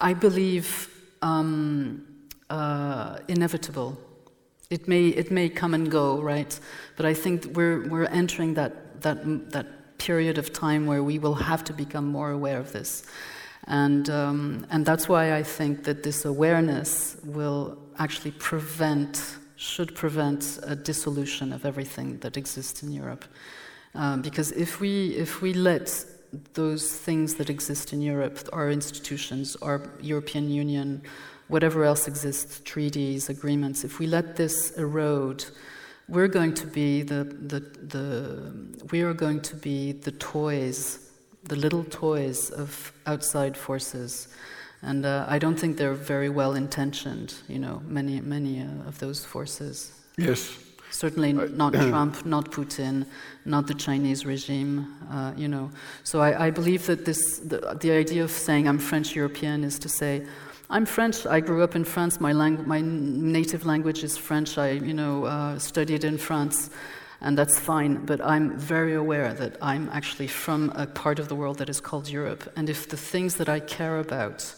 [0.00, 0.88] I believe,
[1.22, 2.06] um,
[2.50, 3.98] uh, inevitable.
[4.68, 6.58] It may, it may come and go, right?
[6.96, 9.66] But I think we're, we're entering that, that, that
[10.06, 13.04] period of time where we will have to become more aware of this.
[13.68, 20.58] And, um, and that's why I think that this awareness will actually prevent should prevent
[20.64, 23.24] a dissolution of everything that exists in Europe.
[23.94, 26.04] Um, because if we, if we let
[26.54, 31.02] those things that exist in Europe, our institutions, our European Union,
[31.46, 35.44] whatever else exists, treaties, agreements, if we let this erode,
[36.08, 38.52] we're going to be the, the, the,
[38.90, 41.10] we are going to be the toys,
[41.44, 44.28] the little toys of outside forces
[44.82, 48.98] and uh, I don't think they're very well intentioned, you know, many, many uh, of
[48.98, 49.92] those forces.
[50.18, 50.58] Yes.
[50.90, 53.06] Certainly not Trump, not Putin,
[53.44, 55.70] not the Chinese regime, uh, you know.
[56.02, 59.78] So I, I believe that this, the, the, idea of saying I'm French European is
[59.78, 60.26] to say,
[60.72, 61.26] I'm French.
[61.26, 62.18] I grew up in France.
[62.18, 64.56] My, lang- my native language is French.
[64.56, 66.70] I, you know, uh, studied in France.
[67.20, 68.06] and that's fine.
[68.06, 71.78] But I'm very aware that I'm actually from a part of the world that is
[71.78, 74.54] called Europe, and if the things that I care about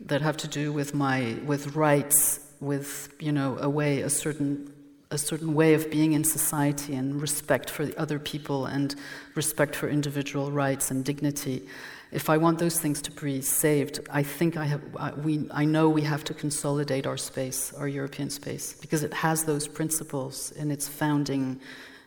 [0.00, 4.70] that have to do with my with rights, with you know a way a certain
[5.10, 8.94] a certain way of being in society and respect for the other people and
[9.34, 11.62] respect for individual rights and dignity.
[12.10, 14.80] If I want those things to be saved, I think I have.
[14.96, 19.12] I, we, I know we have to consolidate our space, our European space, because it
[19.12, 21.60] has those principles in its founding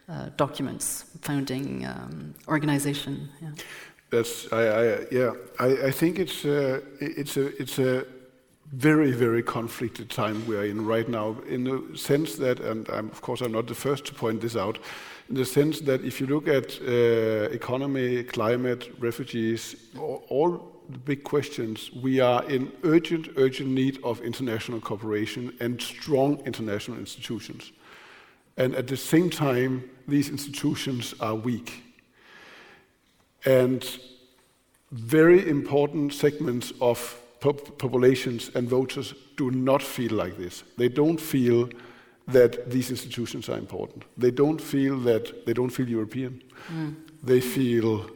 [0.09, 3.29] uh, documents, founding um, organization.
[3.41, 3.49] Yeah.
[4.09, 5.31] That's I, I yeah.
[5.59, 8.05] I, I think it's uh, it's a it's a
[8.73, 13.09] very, very conflicted time we are in right now, in the sense that, and I'm,
[13.09, 14.77] of course I'm not the first to point this out,
[15.31, 20.97] in the sense that if you look at uh, economy, climate, refugees, all, all the
[20.97, 27.71] big questions, we are in urgent, urgent need of international cooperation and strong international institutions.
[28.57, 31.81] And at the same time, these institutions are weak.
[33.45, 33.87] And
[34.91, 40.65] very important segments of populations and voters do not feel like this.
[40.77, 41.69] They don't feel
[42.27, 44.03] that these institutions are important.
[44.17, 46.41] They don't feel that they don't feel European.
[46.69, 46.95] Mm.
[47.23, 48.09] They feel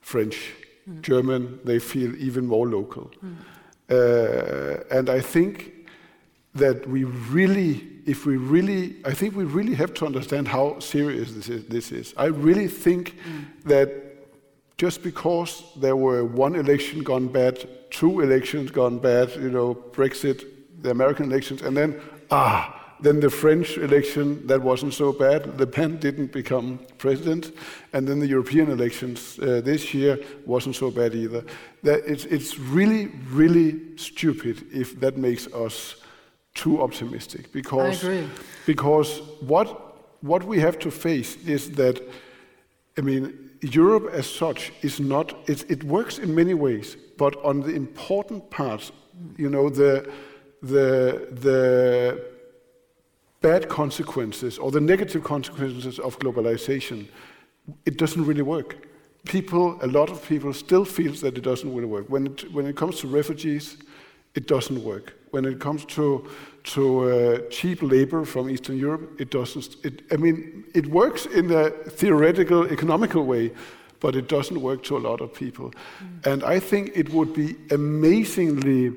[0.00, 0.52] French,
[0.88, 1.02] mm.
[1.02, 1.60] German.
[1.64, 3.10] They feel even more local.
[3.24, 3.36] Mm.
[3.90, 5.72] Uh, and I think
[6.54, 11.32] that we really, if we really, I think we really have to understand how serious
[11.32, 11.64] this is.
[11.64, 12.14] This is.
[12.16, 13.44] I really think mm.
[13.64, 14.12] that
[14.76, 20.44] just because there were one election gone bad, two elections gone bad, you know, Brexit,
[20.80, 25.58] the American elections, and then, ah, then the French election, that wasn't so bad.
[25.58, 27.52] Le Pen didn't become president.
[27.92, 31.44] And then the European elections uh, this year wasn't so bad either.
[31.82, 35.96] That it's, it's really, really stupid if that makes us
[36.54, 37.52] too optimistic.
[37.52, 38.04] Because,
[38.66, 39.66] because what,
[40.22, 42.00] what we have to face is that,
[42.96, 47.74] I mean, Europe as such is not, it works in many ways, but on the
[47.74, 48.92] important parts,
[49.36, 50.08] you know, the,
[50.62, 52.31] the, the
[53.42, 57.08] bad consequences or the negative consequences of globalization,
[57.84, 58.76] it doesn't really work.
[59.24, 62.06] People, a lot of people still feels that it doesn't really work.
[62.08, 63.76] When it, when it comes to refugees,
[64.34, 65.14] it doesn't work.
[65.30, 66.28] When it comes to
[66.64, 69.76] to uh, cheap labor from Eastern Europe, it doesn't.
[69.84, 73.50] It, I mean, it works in a theoretical, economical way,
[74.00, 75.70] but it doesn't work to a lot of people.
[75.70, 76.32] Mm.
[76.32, 78.92] And I think it would be amazingly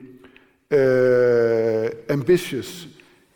[0.72, 2.88] uh, ambitious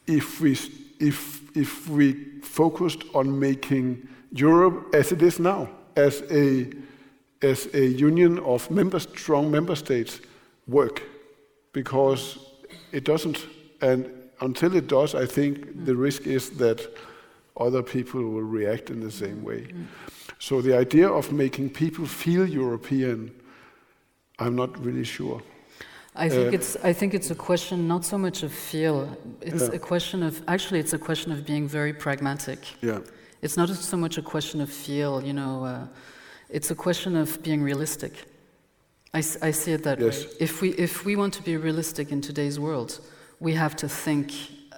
[0.05, 0.55] if we
[0.99, 6.69] if if we focused on making Europe as it is now, as a
[7.41, 10.19] as a union of member, strong member states,
[10.67, 11.01] work,
[11.73, 12.37] because
[12.91, 13.47] it doesn't.
[13.81, 14.09] And
[14.41, 15.85] until it does, I think mm.
[15.85, 16.87] the risk is that
[17.57, 19.61] other people will react in the same way.
[19.61, 19.85] Mm.
[20.39, 23.31] So the idea of making people feel European,
[24.37, 25.41] I'm not really sure.
[26.19, 29.07] I think uh, it's I think it's a question not so much of feel.
[29.41, 29.75] It's yeah.
[29.75, 32.59] a question of actually it's a question of being very pragmatic.
[32.81, 32.99] Yeah.
[33.41, 35.23] It's not so much a question of feel.
[35.23, 35.87] You know, uh,
[36.49, 38.13] it's a question of being realistic.
[39.13, 40.25] I, I see it that yes.
[40.25, 40.31] way.
[40.39, 42.99] If we if we want to be realistic in today's world,
[43.39, 44.31] we have to think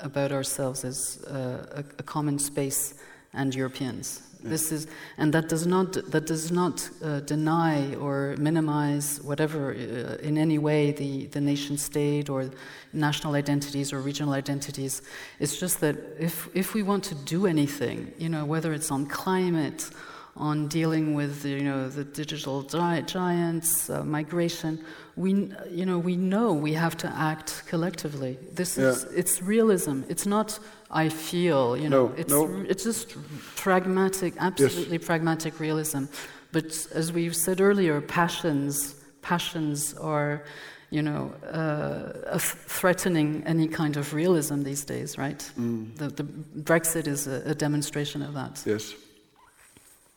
[0.04, 2.96] about ourselves as uh, a, a, common space
[3.34, 4.22] and Europeans.
[4.44, 4.88] This is,
[5.18, 10.58] and that does not that does not uh, deny or minimize whatever uh, in any
[10.58, 12.50] way the, the nation state or
[12.92, 15.04] national identities or regional identities.
[15.39, 19.06] It's just that if if we want to do anything, you know, whether it's on
[19.06, 19.92] climate
[20.38, 24.84] on dealing with you know the digital gi- giants, uh, migration.
[25.16, 28.38] We you know we know we have to act collectively.
[28.54, 28.86] This yeah.
[28.86, 30.04] is it's realism.
[30.10, 30.60] It's not
[30.92, 32.08] I feel you know.
[32.08, 32.66] No, it's no.
[32.68, 33.16] it's just
[33.56, 35.06] pragmatic, absolutely yes.
[35.06, 36.06] pragmatic realism.
[36.52, 40.44] But as we said earlier, passions passions are
[40.89, 45.39] you know, uh, threatening any kind of realism these days, right?
[45.58, 45.96] Mm.
[45.96, 48.62] The, the, Brexit is a, a, demonstration of that.
[48.66, 48.94] Yes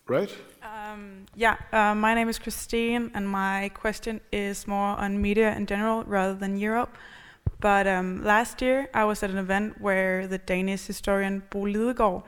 [0.07, 0.31] right?
[0.63, 5.67] Um, yeah, uh, my name is Christine, and my question is more on media in
[5.67, 6.97] general rather than Europe.
[7.65, 12.23] But um, last year, I was at an event where the Danish historian Bo Lidegaard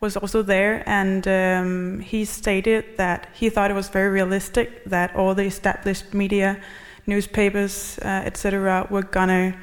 [0.00, 5.14] was also there, and um, he stated that he thought it was very realistic that
[5.14, 6.58] all the established media,
[7.06, 9.54] newspapers, uh, etc., were gonna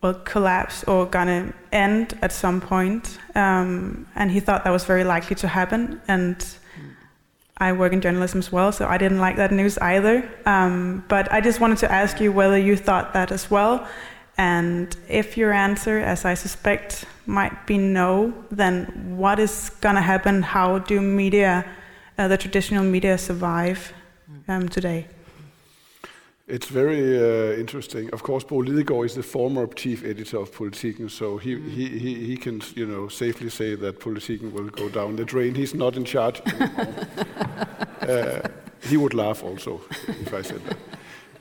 [0.00, 3.18] well, collapse or gonna end at some point.
[3.34, 6.36] Um, and he thought that was very likely to happen, and
[7.58, 10.22] I work in journalism as well, so I didn't like that news either.
[10.44, 13.88] Um, but I just wanted to ask you whether you thought that as well,
[14.38, 20.02] And if your answer, as I suspect, might be no, then what is going to
[20.02, 20.42] happen?
[20.42, 21.64] How do media,
[22.18, 23.92] uh, the traditional media, survive
[24.48, 25.06] um, today?
[26.48, 28.08] It's very uh, interesting.
[28.12, 31.70] Of course, Bo Lidegaard is the former chief editor of Politiken, so he, mm.
[31.70, 35.56] he, he, he, can you know safely say that Politiken will go down the drain.
[35.56, 36.40] He's not in charge
[38.00, 38.42] uh,
[38.82, 40.76] he would laugh also if I said that.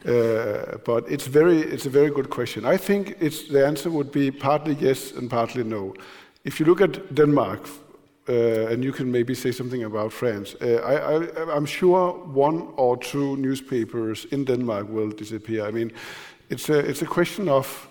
[0.05, 2.63] Uh, but it's very, it's a very good question.
[2.65, 5.93] I think it's, the answer would be partly yes and partly no.
[6.43, 7.67] If you look at Denmark,
[8.27, 10.55] uh, and you can maybe say something about France.
[10.59, 10.77] Uh,
[11.47, 15.67] I, am sure one or two newspapers in Denmark will disappear.
[15.67, 15.91] I mean,
[16.49, 17.87] it's a, it's a question of,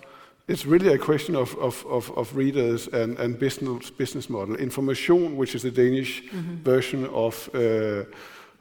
[0.49, 4.57] it's really a question of, of, of, of readers and, and business, business model.
[4.57, 6.57] Information, which is the Danish mm-hmm.
[6.65, 8.03] version of, uh,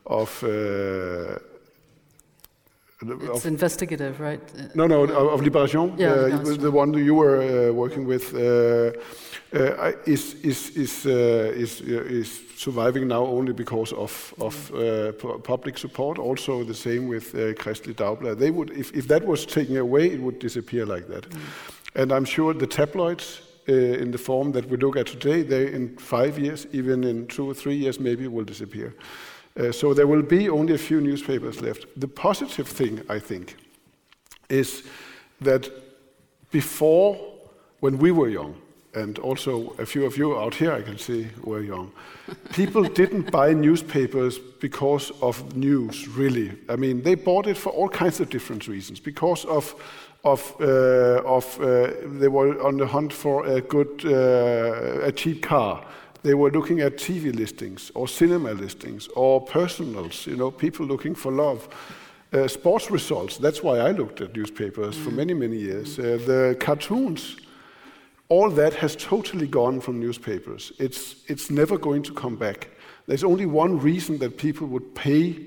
[0.05, 1.39] of uh,
[3.11, 4.41] it's of, investigative, right?
[4.75, 8.91] No, no, of Libération, yeah, uh, the one you were uh, working with, uh,
[9.53, 14.71] uh is is is uh, is uh, is surviving now only because of of
[15.43, 16.19] public support.
[16.19, 17.53] Also, the same with uh,
[17.93, 18.37] Dagblad.
[18.37, 21.29] They would, if if that was taken away, it would disappear like that.
[21.29, 21.39] Mm.
[21.95, 23.41] And I'm sure the tabloids.
[23.67, 27.49] in the form that we look at today, they in five years, even in two
[27.49, 28.93] or three years, maybe will disappear.
[29.59, 31.85] Uh, so there will be only a few newspapers left.
[31.95, 33.55] The positive thing, I think,
[34.49, 34.83] is
[35.41, 35.69] that
[36.51, 37.17] before,
[37.79, 38.55] when we were young,
[38.95, 41.91] and also a few of you out here I can see were young,
[42.53, 46.51] people didn't buy newspapers because of news, really.
[46.69, 48.99] I mean, they bought it for all kinds of different reasons.
[48.99, 49.75] Because of
[50.23, 55.43] of, uh, of uh, they were on the hunt for a good, uh, a cheap
[55.43, 55.85] car
[56.23, 61.13] they were looking at TV listings or cinema listings or personals, you know, people looking
[61.13, 61.67] for love.
[62.31, 65.03] Uh, sports results, that's why I looked at newspapers mm.
[65.03, 65.99] for many, many years.
[65.99, 67.37] Uh, the cartoons,
[68.29, 70.71] all that has totally gone from newspapers.
[70.79, 72.69] It's, it's never going to come back.
[73.05, 75.45] There's only one reason that people would pay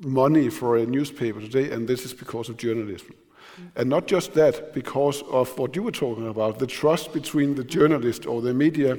[0.00, 3.14] money for a newspaper today, and this is because of journalism.
[3.60, 3.68] Mm.
[3.76, 7.64] And not just that, because of what you were talking about the trust between the
[7.64, 8.98] journalist or the media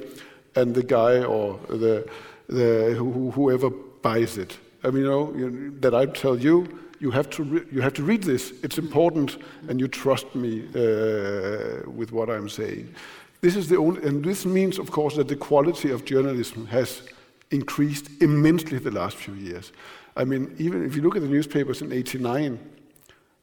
[0.58, 2.08] and the guy or the,
[2.48, 3.70] the who, whoever
[4.02, 4.58] buys it.
[4.84, 6.66] I mean, you know, you, that I tell you,
[7.00, 8.52] you have to you have to read this.
[8.62, 9.38] It's important,
[9.68, 12.94] and you trust me uh, with what I'm saying.
[13.40, 17.02] This is the only, and this means, of course, that the quality of journalism has
[17.50, 19.72] increased immensely the last few years.
[20.16, 22.58] I mean, even if you look at the newspapers in '89,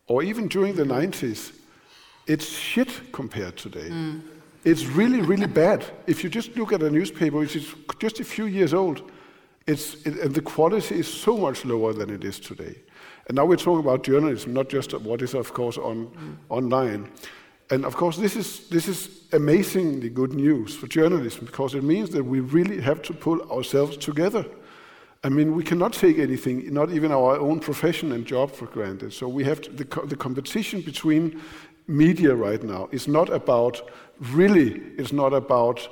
[0.08, 1.54] or even during the '90s,
[2.28, 3.90] it's shit compared today.
[3.90, 4.22] Mm.
[4.66, 5.86] It's really, really bad.
[6.08, 9.12] If you just look at a newspaper which is just a few years old,
[9.68, 12.76] it's, it, and the quality is so much lower than it is today.
[13.28, 16.36] And now we're talking about journalism, not just what is, of course, on mm.
[16.50, 17.12] online.
[17.70, 22.10] And of course, this is, this is amazingly good news for journalism because it means
[22.12, 24.46] that we really have to pull ourselves together.
[25.24, 29.14] I mean, we cannot take anything, not even our own profession and job, for granted.
[29.14, 31.42] So we have to, the, the competition between
[31.88, 33.82] media right now is not about
[34.20, 35.88] really it's not about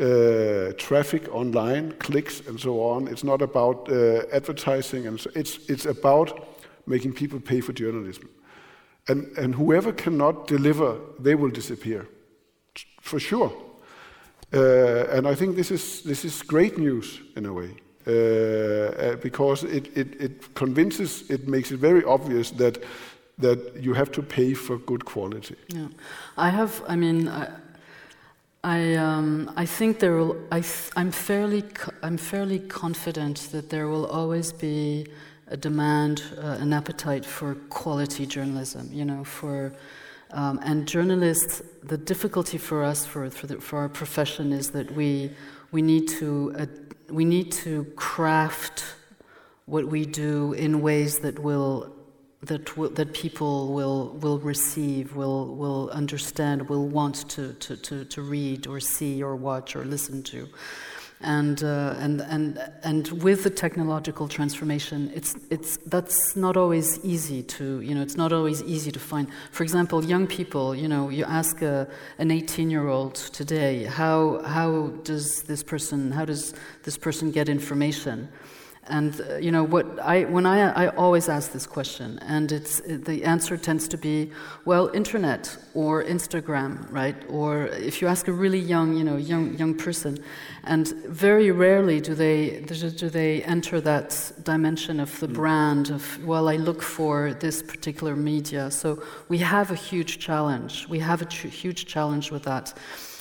[0.00, 3.08] uh, traffic online, clicks, and so on.
[3.08, 6.48] It's not about uh, advertising, and so it's it's about
[6.86, 8.28] making people pay for journalism.
[9.08, 12.06] And and whoever cannot deliver, they will disappear,
[13.00, 13.52] for sure.
[14.54, 17.76] Uh, and I think this is this is great news in a way.
[18.04, 22.82] Uh, uh, because it, it, it convinces, it makes it very obvious that
[23.38, 25.56] that you have to pay for good quality.
[25.68, 25.88] Yeah,
[26.36, 26.82] I have.
[26.86, 27.48] I mean, I,
[28.64, 30.36] I, um, I think there will.
[30.50, 30.62] I
[30.96, 31.64] am fairly.
[32.02, 35.06] I'm fairly confident that there will always be
[35.48, 38.88] a demand, uh, an appetite for quality journalism.
[38.92, 39.72] You know, for
[40.32, 41.62] um, and journalists.
[41.82, 45.30] The difficulty for us, for for, the, for our profession, is that we
[45.72, 46.66] we need to uh,
[47.10, 48.84] we need to craft
[49.66, 51.94] what we do in ways that will
[52.42, 58.04] that w- that people will will receive, will will understand, will want to, to, to,
[58.04, 60.48] to read or see or watch or listen to.
[61.24, 67.44] And, uh, and, and, and with the technological transformation, it's, it's, that's not always easy
[67.44, 69.28] to, you know, it's not always easy to find.
[69.52, 71.86] For example, young people, you know, you ask a,
[72.18, 78.28] an 18-year-old today, how, how does this person, how does this person get information?
[78.88, 82.80] And uh, you know what I when I I always ask this question, and it's
[82.80, 84.32] the answer tends to be
[84.64, 87.14] well, internet or Instagram, right?
[87.28, 90.18] Or if you ask a really young you know young young person,
[90.64, 95.34] and very rarely do they do they enter that dimension of the mm.
[95.34, 98.68] brand of well, I look for this particular media.
[98.72, 100.88] So we have a huge challenge.
[100.88, 102.74] We have a huge challenge with that.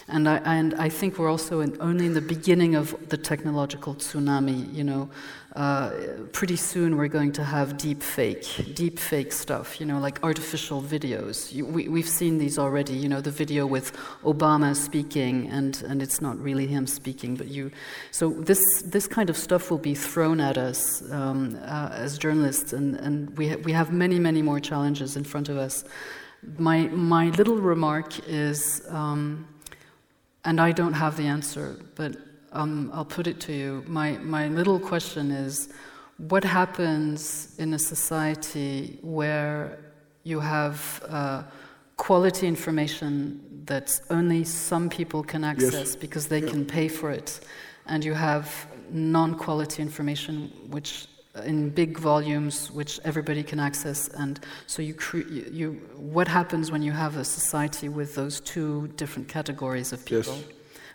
[0.08, 3.96] And I, and I think we're also in, only in the beginning of the technological
[3.96, 4.74] tsunami.
[4.74, 5.10] You know,
[5.56, 5.92] uh,
[6.32, 9.82] pretty soon we're going to have deep fake, deep fake stuff.
[9.82, 11.52] You know, like artificial videos.
[11.54, 12.94] You, we, we've seen these already.
[12.94, 13.92] You know, the video with
[14.24, 17.72] Obama speaking, and and it's not really him speaking, but you.
[18.12, 22.72] So this this kind of stuff will be thrown at us um, uh, as journalists,
[22.72, 25.84] and and we ha- we have many many more challenges in front of us.
[26.58, 28.82] My my little remark is.
[28.90, 29.48] Um,
[30.44, 32.16] and I don't have the answer, but
[32.52, 33.84] um, I'll put it to you.
[33.88, 35.70] My, my little question is
[36.18, 39.80] what happens in a society where
[40.24, 41.44] you have uh,
[41.98, 45.96] quality information that only some people can access yes.
[45.96, 46.50] because they yeah.
[46.50, 47.40] can pay for it,
[47.86, 51.08] and you have non quality information which
[51.46, 55.30] in big volumes which everybody can access and so you, cre-
[55.60, 60.36] you, what happens when you have a society with those two different categories of people
[60.36, 60.44] yes.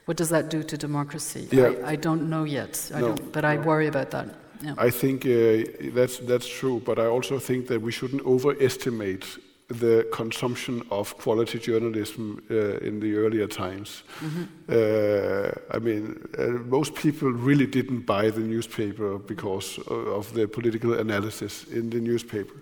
[0.06, 1.72] What does that do to democracy yeah.
[1.84, 3.48] I, I don't know yet I no, but no.
[3.48, 4.28] i worry about that
[4.62, 4.74] yeah.
[4.78, 5.64] i think uh,
[5.94, 9.26] that's, that's true but i also think that we shouldn't overestimate
[9.68, 14.04] the consumption of quality journalism uh, in the earlier times.
[14.20, 14.44] Mm-hmm.
[14.68, 20.94] Uh, I mean, uh, most people really didn't buy the newspaper because of the political
[20.94, 22.54] analysis in the newspaper.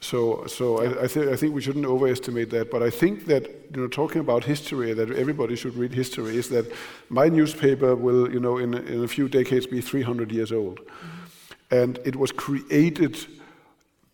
[0.00, 2.70] So, so I, I, th- I, think we shouldn't overestimate that.
[2.70, 3.44] But I think that
[3.74, 6.72] you know, talking about history, that everybody should read history, is that
[7.10, 11.74] my newspaper will, you know, in, in a few decades be 300 years old, mm-hmm.
[11.74, 13.18] and it was created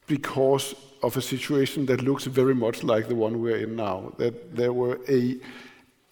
[0.09, 4.13] because of a situation that looks very much like the one we're in now.
[4.19, 5.37] That there were a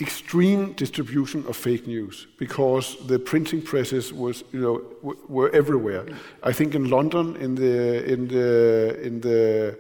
[0.00, 4.82] extreme distribution of fake news because the printing presses was you know
[5.28, 6.04] were everywhere.
[6.42, 9.78] I think in London in the in the in the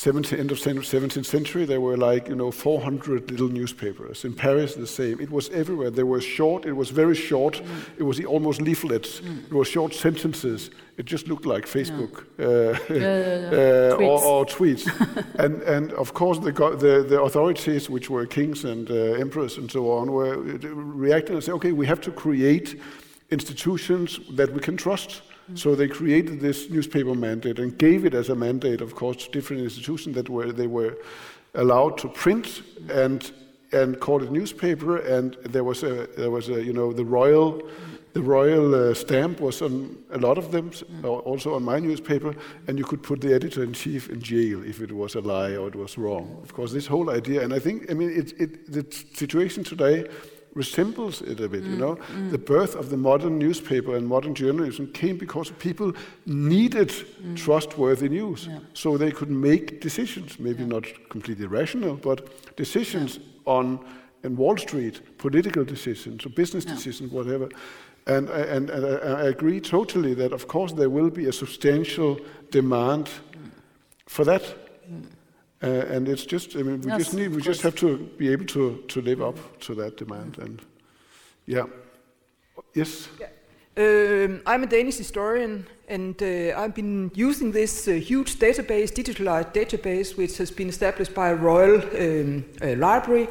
[0.00, 4.24] 17th, end of 17th century, there were like, you know, 400 little newspapers.
[4.24, 5.20] In Paris, the same.
[5.20, 5.90] It was everywhere.
[5.90, 6.64] They were short.
[6.64, 7.56] It was very short.
[7.56, 7.98] Mm.
[7.98, 9.20] It was almost leaflets.
[9.20, 9.44] Mm.
[9.44, 10.70] It was short sentences.
[10.96, 12.46] It just looked like Facebook yeah.
[12.46, 14.22] Uh, yeah, yeah, uh, tweets.
[14.22, 15.34] Or, or, tweets.
[15.44, 19.70] and, and of course, the, the, the authorities, which were kings and uh, emperors and
[19.70, 22.80] so on, were reacting and saying, okay, we have to create
[23.30, 25.20] institutions that we can trust
[25.54, 29.30] so they created this newspaper mandate and gave it as a mandate, of course, to
[29.30, 30.96] different institutions that were they were
[31.54, 33.32] allowed to print and
[33.72, 34.98] and call it newspaper.
[34.98, 37.62] And there was a there was a you know the royal
[38.12, 40.72] the royal uh, stamp was on a lot of them,
[41.04, 42.34] also on my newspaper,
[42.66, 45.54] and you could put the editor in chief in jail if it was a lie
[45.54, 46.40] or it was wrong.
[46.42, 50.08] Of course, this whole idea, and I think, I mean, it, it, the situation today
[50.54, 51.62] resembles it a bit.
[51.62, 52.30] Mm, you know, mm.
[52.30, 55.92] the birth of the modern newspaper and modern journalism came because people
[56.26, 57.36] needed mm.
[57.36, 58.58] trustworthy news, yeah.
[58.74, 60.38] so they could make decisions.
[60.38, 60.68] Maybe yeah.
[60.68, 63.24] not completely rational, but decisions yeah.
[63.46, 63.78] on
[64.22, 67.48] in Wall Street, political decisions or business decisions, whatever.
[68.06, 72.18] And, and, and I, I agree totally that, of course, there will be a substantial
[72.50, 73.50] demand mm.
[74.06, 74.42] for that.
[75.62, 78.32] Uh, and it's just, I mean, we yes, just need, we just have to be
[78.32, 80.38] able to, to live up to that demand.
[80.38, 80.62] And
[81.46, 81.64] yeah,
[82.74, 83.08] yes.
[83.20, 83.26] Yeah.
[83.76, 89.52] Um, I'm a Danish historian, and uh, I've been using this uh, huge database, digitalized
[89.52, 93.28] database, which has been established by a royal um, uh, library.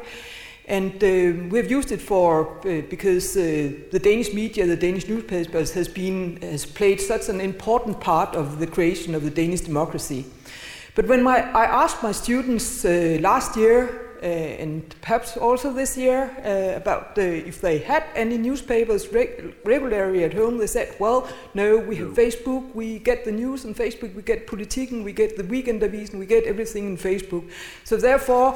[0.66, 5.88] And uh, we've used it for uh, because the Danish media, the Danish newspapers, has
[5.88, 10.24] been has played such an important part of the creation of the Danish democracy.
[11.00, 15.96] But when my, I asked my students uh, last year uh, and perhaps also this
[15.96, 21.26] year uh, about if they had any newspapers reg- regularly at home, they said, well,
[21.54, 22.14] no, we have no.
[22.14, 26.26] Facebook, we get the news on Facebook, we get Politiken, we get the Weekendavisen, we
[26.26, 27.50] get everything in Facebook.
[27.84, 28.52] So therefore,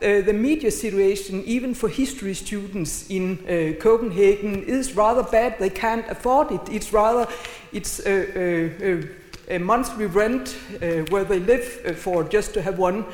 [0.00, 5.58] uh, the media situation, even for history students in uh, Copenhagen, is rather bad.
[5.58, 6.60] They can't afford it.
[6.70, 7.26] It's rather,
[7.72, 9.02] it's uh,
[9.48, 13.04] a monthly rent uh, where they live uh, for just to have one,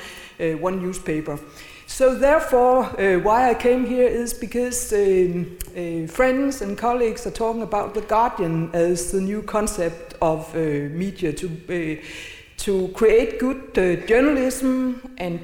[0.40, 1.39] uh, one newspaper.
[1.86, 7.31] So therefore, uh, why I came here is because um, uh, friends and colleagues are
[7.31, 10.59] talking about the Guardian as the new concept of uh,
[10.90, 12.01] media to
[12.56, 13.74] to create good
[14.06, 15.40] journalism and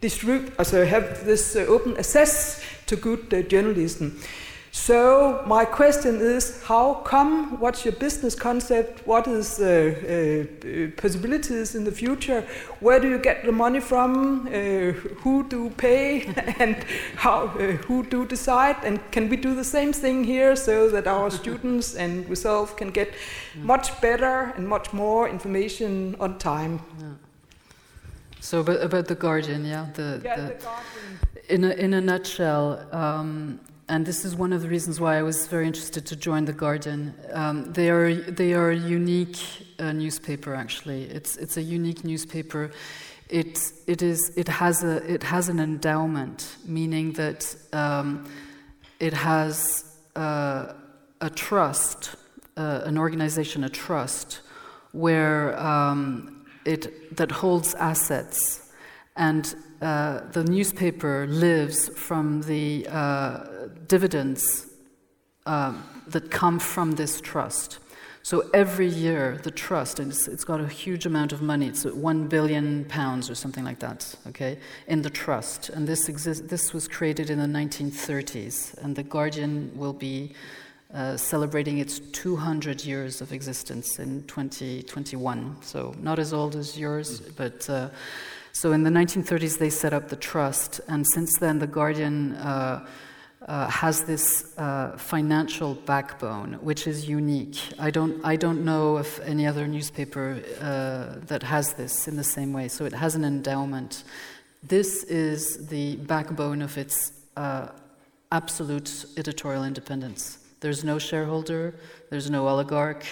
[0.00, 4.18] distribute, also have this open access to good journalism.
[4.72, 7.58] So my question is, how come?
[7.58, 9.04] What's your business concept?
[9.04, 12.46] What is uh, uh, possibilities in the future?
[12.78, 14.46] Where do you get the money from?
[14.46, 14.92] Uh,
[15.22, 16.22] who do pay?
[16.60, 16.76] and
[17.16, 17.46] how?
[17.58, 18.76] Uh, who do decide?
[18.84, 22.90] And can we do the same thing here so that our students and ourselves can
[22.90, 23.12] get
[23.56, 26.80] much better and much more information on time?
[27.00, 27.06] Yeah.
[28.40, 31.18] So about, about the Guardian, yeah, the, Yeah, the, the Guardian.
[31.48, 33.58] in a, in a nutshell, um,
[33.90, 36.52] and this is one of the reasons why I was very interested to join the
[36.52, 37.12] Guardian.
[37.32, 39.40] Um, they are they are a unique
[39.80, 40.54] uh, newspaper.
[40.54, 42.70] Actually, it's it's a unique newspaper.
[43.28, 43.58] It
[43.88, 48.30] it is it has a it has an endowment, meaning that um,
[49.00, 49.84] it has
[50.14, 50.72] uh,
[51.20, 52.14] a trust,
[52.56, 54.40] uh, an organization, a trust,
[54.92, 58.70] where um, it that holds assets,
[59.16, 63.49] and uh, the newspaper lives from the uh,
[63.90, 64.68] dividends
[65.46, 65.74] uh,
[66.06, 67.80] that come from this trust.
[68.22, 71.84] So every year, the trust, and it's, it's got a huge amount of money, it's
[71.84, 75.70] one billion pounds or something like that, okay, in the trust.
[75.70, 80.34] And this, exist, this was created in the 1930s, and The Guardian will be
[80.94, 85.56] uh, celebrating its 200 years of existence in 2021.
[85.62, 87.68] So not as old as yours, but.
[87.68, 87.88] Uh,
[88.52, 92.34] so in the 1930s, they set up the trust, and since then, The Guardian
[93.46, 97.58] uh, has this uh, financial backbone, which is unique.
[97.78, 102.24] I don't, I don't know of any other newspaper uh, that has this in the
[102.24, 102.68] same way.
[102.68, 104.04] So it has an endowment.
[104.62, 107.68] This is the backbone of its uh,
[108.30, 110.38] absolute editorial independence.
[110.60, 111.74] There's no shareholder,
[112.10, 113.06] there's no oligarch,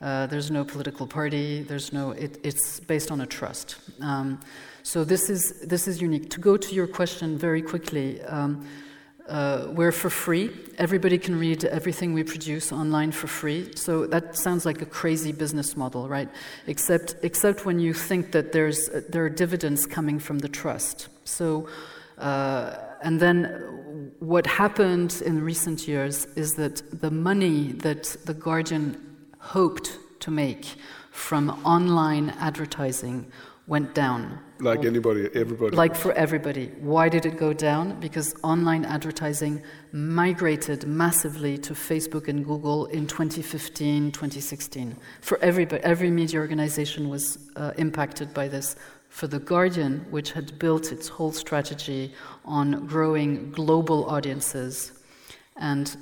[0.00, 3.76] uh, there's no political party, there's no, it, it's based on a trust.
[4.00, 4.40] Um,
[4.82, 6.30] so this is, this is unique.
[6.30, 8.66] To go to your question very quickly, um,
[9.28, 10.50] uh, we're for free.
[10.78, 13.70] Everybody can read everything we produce online for free.
[13.74, 16.28] So that sounds like a crazy business model, right?
[16.66, 21.08] Except, except when you think that there's, uh, there are dividends coming from the trust.
[21.24, 21.68] So,
[22.16, 29.16] uh, and then what happened in recent years is that the money that the Guardian
[29.38, 30.74] hoped to make
[31.10, 33.30] from online advertising
[33.66, 34.38] went down.
[34.60, 35.76] Like anybody, everybody.
[35.76, 36.66] Like for everybody.
[36.80, 38.00] Why did it go down?
[38.00, 39.62] Because online advertising
[39.92, 44.96] migrated massively to Facebook and Google in 2015, 2016.
[45.20, 48.74] For everybody, every media organization was uh, impacted by this.
[49.08, 52.12] For The Guardian, which had built its whole strategy
[52.44, 54.92] on growing global audiences
[55.56, 55.96] and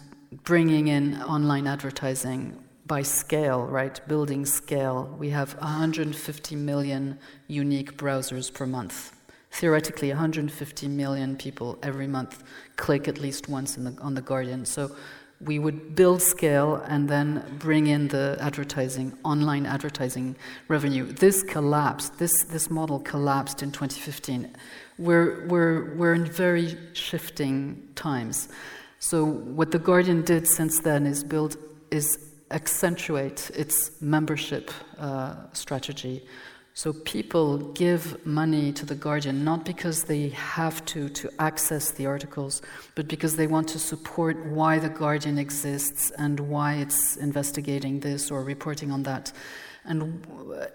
[0.44, 2.56] bringing in online advertising
[2.86, 4.00] by scale, right?
[4.06, 5.14] Building scale.
[5.18, 7.18] We have 150 million
[7.48, 9.12] unique browsers per month.
[9.50, 12.44] Theoretically, 150 million people every month
[12.76, 14.64] click at least once the, on the Guardian.
[14.64, 14.94] So
[15.40, 20.36] we would build scale and then bring in the advertising, online advertising
[20.68, 21.04] revenue.
[21.04, 22.18] This collapsed.
[22.18, 24.54] This this model collapsed in 2015.
[24.98, 28.48] We're we're we're in very shifting times.
[28.98, 31.56] So what the Guardian did since then is build
[31.90, 32.18] is
[32.51, 36.23] accentuate its membership uh, strategy.
[36.74, 42.05] So people give money to the Guardian not because they have to to access the
[42.05, 42.60] articles,
[42.94, 48.31] but because they want to support why the Guardian exists and why it's investigating this
[48.31, 49.32] or reporting on that.
[49.86, 50.27] And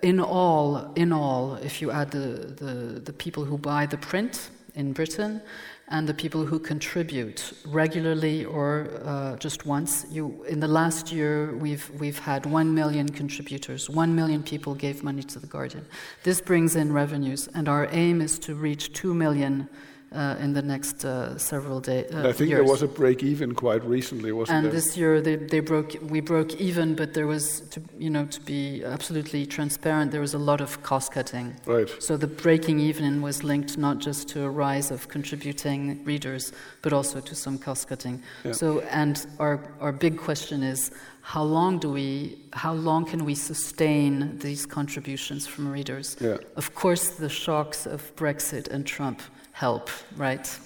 [0.02, 4.49] in all, in all, if you add the, the, the people who buy the print
[4.73, 5.41] in Britain,
[5.91, 10.05] and the people who contribute regularly or uh, just once.
[10.09, 13.89] You, in the last year, we've, we've had 1 million contributors.
[13.89, 15.85] 1 million people gave money to The Guardian.
[16.23, 19.68] This brings in revenues, and our aim is to reach 2 million
[20.13, 22.13] uh, in the next uh, several days.
[22.13, 22.59] I think years.
[22.59, 24.73] there was a break even quite recently, wasn't and there?
[24.73, 28.41] this year they, they broke we broke even but there was to you know to
[28.41, 31.89] be absolutely transparent there was a lot of cost cutting right.
[31.99, 36.51] so the breaking even was linked not just to a rise of contributing readers
[36.81, 38.51] but also to some cost cutting Yeah.
[38.51, 43.35] so and our our big question is how long do we how long can we
[43.35, 46.38] sustain these contributions from readers Yeah.
[46.57, 49.21] of course the shocks of brexit and trump
[49.61, 50.59] help right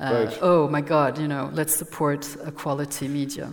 [0.00, 0.38] uh, Right.
[0.42, 3.46] oh my God, you know, let's support a quality media.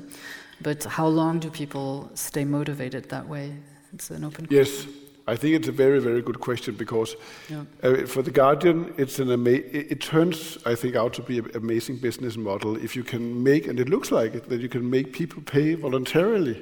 [0.62, 3.54] But how long do people stay motivated that way?
[3.94, 4.88] It's an open Yes,
[5.28, 7.16] I think it's a very, very good question because
[7.50, 7.64] Yeah.
[7.84, 11.52] uh, for the Guardian, it's an ama- it, turns, I think, out to be an
[11.56, 14.90] amazing business model if you can make, and it looks like it, that you can
[14.90, 16.56] make people pay voluntarily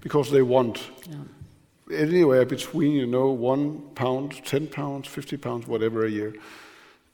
[0.00, 0.76] because they want.
[1.08, 1.98] Yeah.
[1.98, 6.32] Anywhere between, you know, one pound, ten pounds, fifty pounds, whatever a year.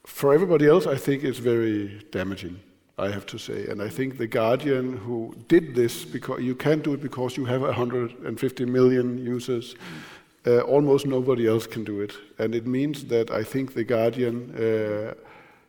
[0.07, 2.61] For everybody else, I think it's very damaging
[2.99, 3.67] I have to say.
[3.67, 7.45] And I think The Guardian, who did this, because you can't do it because you
[7.45, 9.75] have 150 million users,
[10.47, 12.15] uh, almost nobody else can do it.
[12.39, 15.15] And it means that I think The Guardian uh,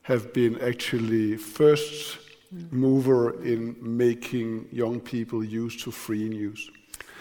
[0.03, 2.19] have been actually first
[2.71, 6.71] mover in making young people used to free news.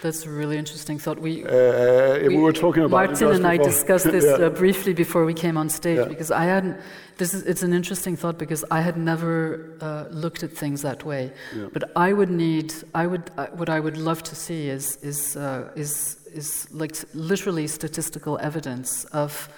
[0.02, 1.18] That's a really interesting thought.
[1.18, 4.46] We, uh, we, we, were talking about Martin and I discussed this yeah.
[4.46, 6.04] uh, briefly before we came on stage yeah.
[6.04, 6.76] because I hadn't.
[7.16, 11.04] This is it's an interesting thought because I had never uh, looked at things that
[11.04, 11.32] way.
[11.54, 11.68] Yeah.
[11.72, 12.74] But I would need.
[12.94, 13.30] I would.
[13.38, 18.38] Uh, what I would love to see is is uh, is is like literally statistical
[18.42, 19.48] evidence of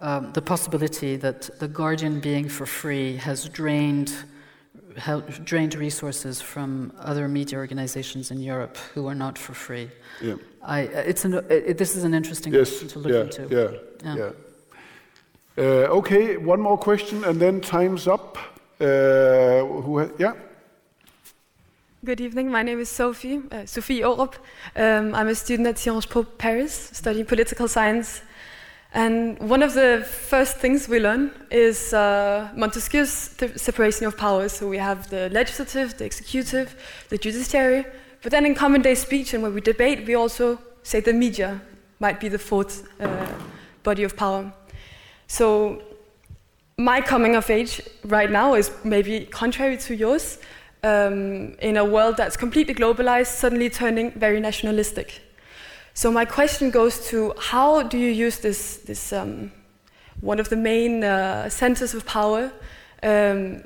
[0.00, 4.12] um, the possibility that the Guardian being for free has drained
[5.44, 9.90] drained resources from other media organizations in Europe who are not for free.
[10.20, 10.34] Yeah.
[10.62, 13.80] I, it's an, it, this is an interesting yes, question to look yeah, into.
[14.04, 14.16] Yeah, yeah.
[14.16, 14.32] yeah.
[15.58, 18.38] Uh, okay, one more question and then time's up.
[18.80, 20.34] Uh, who ha- yeah?
[22.04, 22.50] Good evening.
[22.50, 24.34] My name is Sophie, uh, Sophie Orup.
[24.76, 28.22] Um, I'm a student at Sciences Po Paris, studying political science.
[28.94, 33.10] And one of the first things we learn is uh, Montesquieu's
[33.56, 34.52] separation of powers.
[34.52, 36.74] So we have the legislative, the executive,
[37.10, 37.84] the judiciary.
[38.22, 41.60] But then in common day speech and when we debate, we also say the media
[42.00, 43.26] might be the fourth uh,
[43.82, 44.52] body of power.
[45.26, 45.82] So
[46.78, 50.38] my coming of age right now is maybe contrary to yours.
[50.84, 55.20] Um, in a world that's completely globalized, suddenly turning very nationalistic.
[55.98, 59.50] So my question goes to how do you use this, this um,
[60.20, 62.52] one of the main uh, centers of power?
[63.02, 63.64] Um,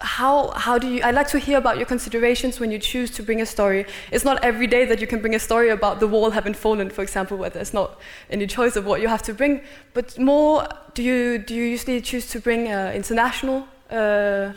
[0.00, 3.22] how, how do you, I'd like to hear about your considerations when you choose to
[3.22, 3.84] bring a story.
[4.10, 6.88] It's not every day that you can bring a story about the wall having fallen,
[6.88, 9.60] for example, where there's not any choice of what you have to bring,
[9.92, 14.54] but more, do you, do you usually choose to bring uh, international, uh,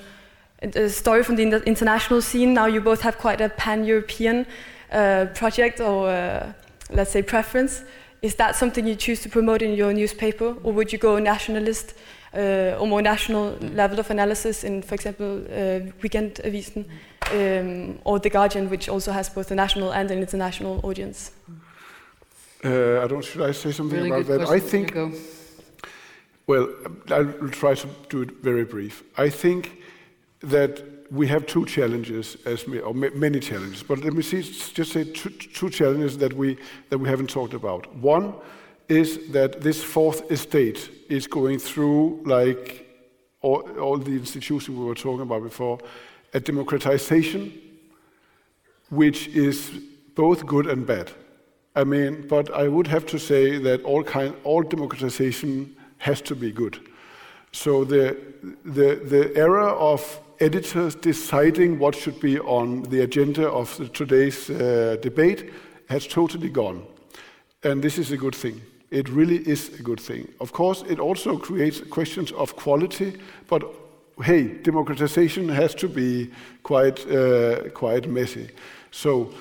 [0.62, 2.54] a story from the international scene?
[2.54, 4.46] Now you both have quite a pan-European
[4.92, 6.54] uh, project or uh,
[6.90, 7.84] let's say preference,
[8.22, 11.94] is that something you choose to promote in your newspaper, or would you go nationalist
[12.34, 16.86] uh, or more national level of analysis in, for example, uh, Weekendavisen
[17.32, 21.32] um, or The Guardian, which also has both a national and an international audience?
[22.66, 23.24] Uh, I don't.
[23.24, 24.50] Should I say something really about that?
[24.50, 24.96] I think.
[26.48, 26.70] Well,
[27.10, 29.04] I'll try to do it very brief.
[29.18, 29.82] I think
[30.42, 30.82] that
[31.14, 35.30] we have two challenges, as or many challenges, but let me see, just say two,
[35.30, 36.58] two challenges that we,
[36.90, 37.94] that we haven't talked about.
[37.98, 38.34] One
[38.90, 42.88] is that this fourth estate is going through, like
[43.42, 45.78] all, all the institutions we were talking about before,
[46.34, 47.54] a democratization
[48.90, 49.70] which is
[50.16, 51.12] both good and bad.
[51.76, 56.36] I mean, but I would have to say that all, kind, all democratization has to
[56.36, 56.80] be good.
[57.52, 58.18] So the,
[58.66, 64.50] the, the era of editors deciding what should be on the agenda of the, today's
[64.50, 65.52] uh, debate
[65.90, 66.86] has totally gone.
[67.64, 68.62] And this is a good thing.
[68.92, 70.32] It really is a good thing.
[70.40, 73.14] Of course, it also creates questions of quality,
[73.48, 73.64] but
[74.22, 76.30] hey, democratization has to be
[76.62, 78.50] quite, uh, quite messy.
[78.92, 79.34] So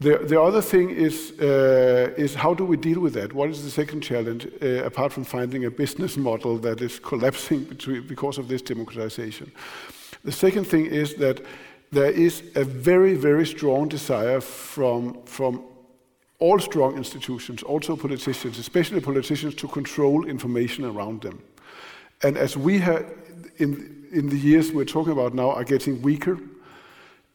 [0.00, 3.32] the, the other thing is, uh, is how do we deal with that?
[3.32, 7.64] What is the second challenge, uh, apart from finding a business model that is collapsing
[7.64, 9.52] between, because of this democratization?
[10.24, 11.40] The second thing is that
[11.90, 15.62] there is a very, very strong desire from, from
[16.38, 21.42] all strong institutions, also politicians, especially politicians, to control information around them.
[22.22, 23.06] And as we have,
[23.56, 26.38] in, in the years we're talking about now, are getting weaker,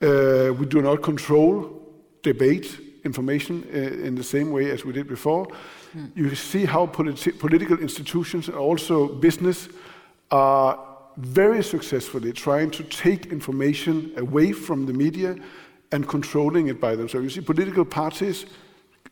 [0.02, 1.82] uh, we do not control
[2.22, 5.48] debate information uh, in the same way as we did before.
[5.96, 6.12] Mm.
[6.16, 9.70] You see how politi- political institutions and also business
[10.32, 15.36] are very successfully trying to take information away from the media
[15.92, 17.24] and controlling it by themselves.
[17.24, 18.46] You see political parties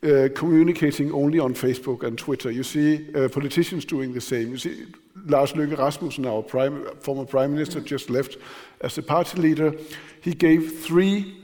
[0.02, 2.50] uh, communicating only on Facebook and Twitter.
[2.50, 4.50] You see uh, politicians doing the same.
[4.50, 4.86] You see
[5.26, 8.36] Lars Løkke Rasmussen, our prime, former prime minister, just left
[8.80, 9.72] as the party leader.
[10.20, 11.38] He gave three.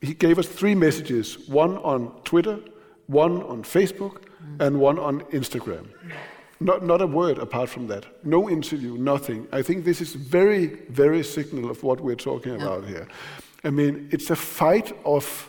[0.00, 2.60] He gave us three messages: one on Twitter,
[3.06, 4.22] one on Facebook,
[4.60, 5.86] and one on Instagram.
[6.64, 8.06] Not, not a word apart from that.
[8.24, 9.48] No interview, nothing.
[9.52, 12.62] I think this is very, very signal of what we're talking yeah.
[12.62, 13.08] about here.
[13.64, 15.48] I mean, it's a fight of,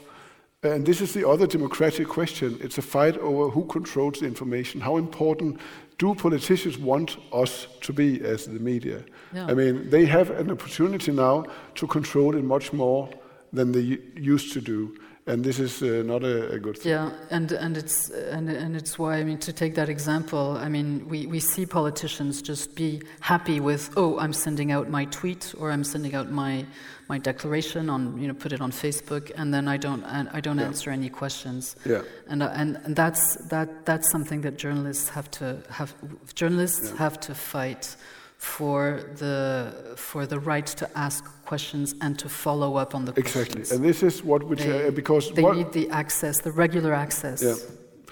[0.62, 4.82] and this is the other democratic question, it's a fight over who controls the information.
[4.82, 5.60] How important
[5.98, 9.04] do politicians want us to be as the media?
[9.34, 9.48] Yeah.
[9.48, 11.46] I mean, they have an opportunity now
[11.76, 13.10] to control it much more
[13.52, 14.96] than they used to do
[15.26, 16.92] and this is uh, not a, a, good thing.
[16.92, 20.58] Yeah, and and it's and and it's why I mean to take that example.
[20.58, 25.06] I mean we, we see politicians just be happy with oh I'm sending out my
[25.06, 26.66] tweet or I'm sending out my
[27.08, 30.58] my declaration on you know put it on Facebook and then I don't I don't
[30.60, 30.66] yeah.
[30.66, 31.76] answer any questions.
[31.86, 35.94] Yeah, and and and that's that that's something that journalists have to have
[36.34, 36.98] journalists yeah.
[36.98, 37.96] have to fight
[38.44, 43.62] for the for the right to ask questions and to follow up on the exactly.
[43.62, 43.72] questions.
[43.72, 47.42] And this is what we they, uh, because they need the access, the regular access.
[47.42, 47.56] Yeah.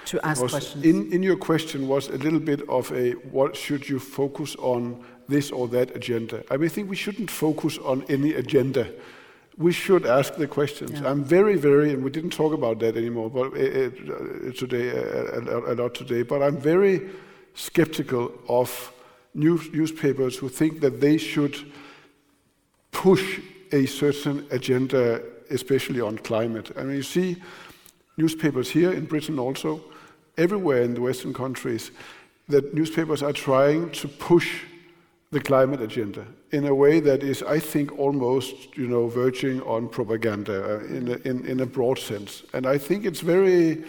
[0.05, 0.83] To ask questions.
[0.83, 5.03] In, in your question was a little bit of a what should you focus on
[5.27, 6.43] this or that agenda.
[6.49, 8.87] I mean, I think we shouldn't focus on any agenda.
[9.57, 10.91] We should ask the questions.
[10.91, 11.09] Yeah.
[11.09, 15.41] I'm very, very, and we didn't talk about that anymore, but uh, uh, today uh,
[15.57, 16.23] a, a lot today.
[16.23, 17.09] But I'm very
[17.53, 18.91] skeptical of
[19.33, 21.55] news, newspapers who think that they should
[22.91, 23.39] push
[23.71, 26.71] a certain agenda, especially on climate.
[26.77, 27.37] I mean, you see
[28.17, 29.81] newspapers here in Britain also,
[30.37, 31.91] everywhere in the Western countries,
[32.47, 34.63] that newspapers are trying to push
[35.31, 39.87] the climate agenda in a way that is, I think, almost, you know, verging on
[39.87, 42.43] propaganda uh, in, a, in, in a broad sense.
[42.53, 43.85] And I think it's very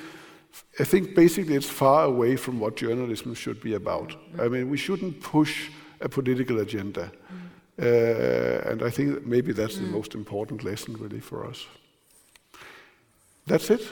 [0.80, 4.16] I think basically it's far away from what journalism should be about.
[4.40, 5.70] I mean, we shouldn't push
[6.00, 7.10] a political agenda.
[7.10, 7.42] Mm.
[7.78, 9.82] Uh, and I think maybe that's mm.
[9.82, 11.66] the most important lesson, really, for us.
[13.46, 13.82] That's it.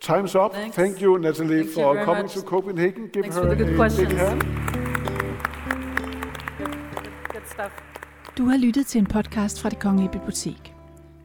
[0.00, 0.52] Time's up.
[0.54, 0.76] Thanks.
[0.76, 2.34] Thank you, Natalie, Thank for you coming much.
[2.34, 3.08] to Copenhagen.
[3.12, 4.08] Give Thanks her for the good a questions.
[4.08, 4.42] big hand.
[7.32, 7.72] Good stuff.
[8.38, 10.74] Du har lyttet til en podcast fra Det Kongelige Bibliotek.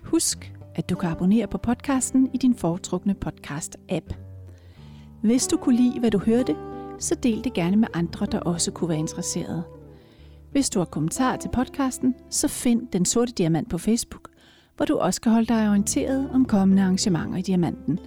[0.03, 4.22] Husk, at du kan abonnere på podcasten i din foretrukne podcast-app.
[5.23, 6.55] Hvis du kunne lide, hvad du hørte,
[6.99, 9.63] så del det gerne med andre, der også kunne være interesserede.
[10.51, 14.29] Hvis du har kommentarer til podcasten, så find Den Sorte Diamant på Facebook,
[14.77, 17.99] hvor du også kan holde dig orienteret om kommende arrangementer i Diamanten.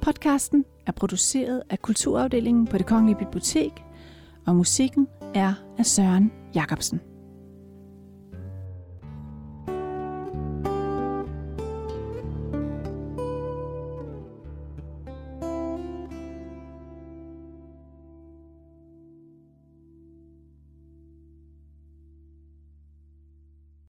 [0.00, 3.72] Podcasten er produceret af Kulturafdelingen på Det Kongelige Bibliotek,
[4.46, 7.00] og musikken er af Søren Jacobsen.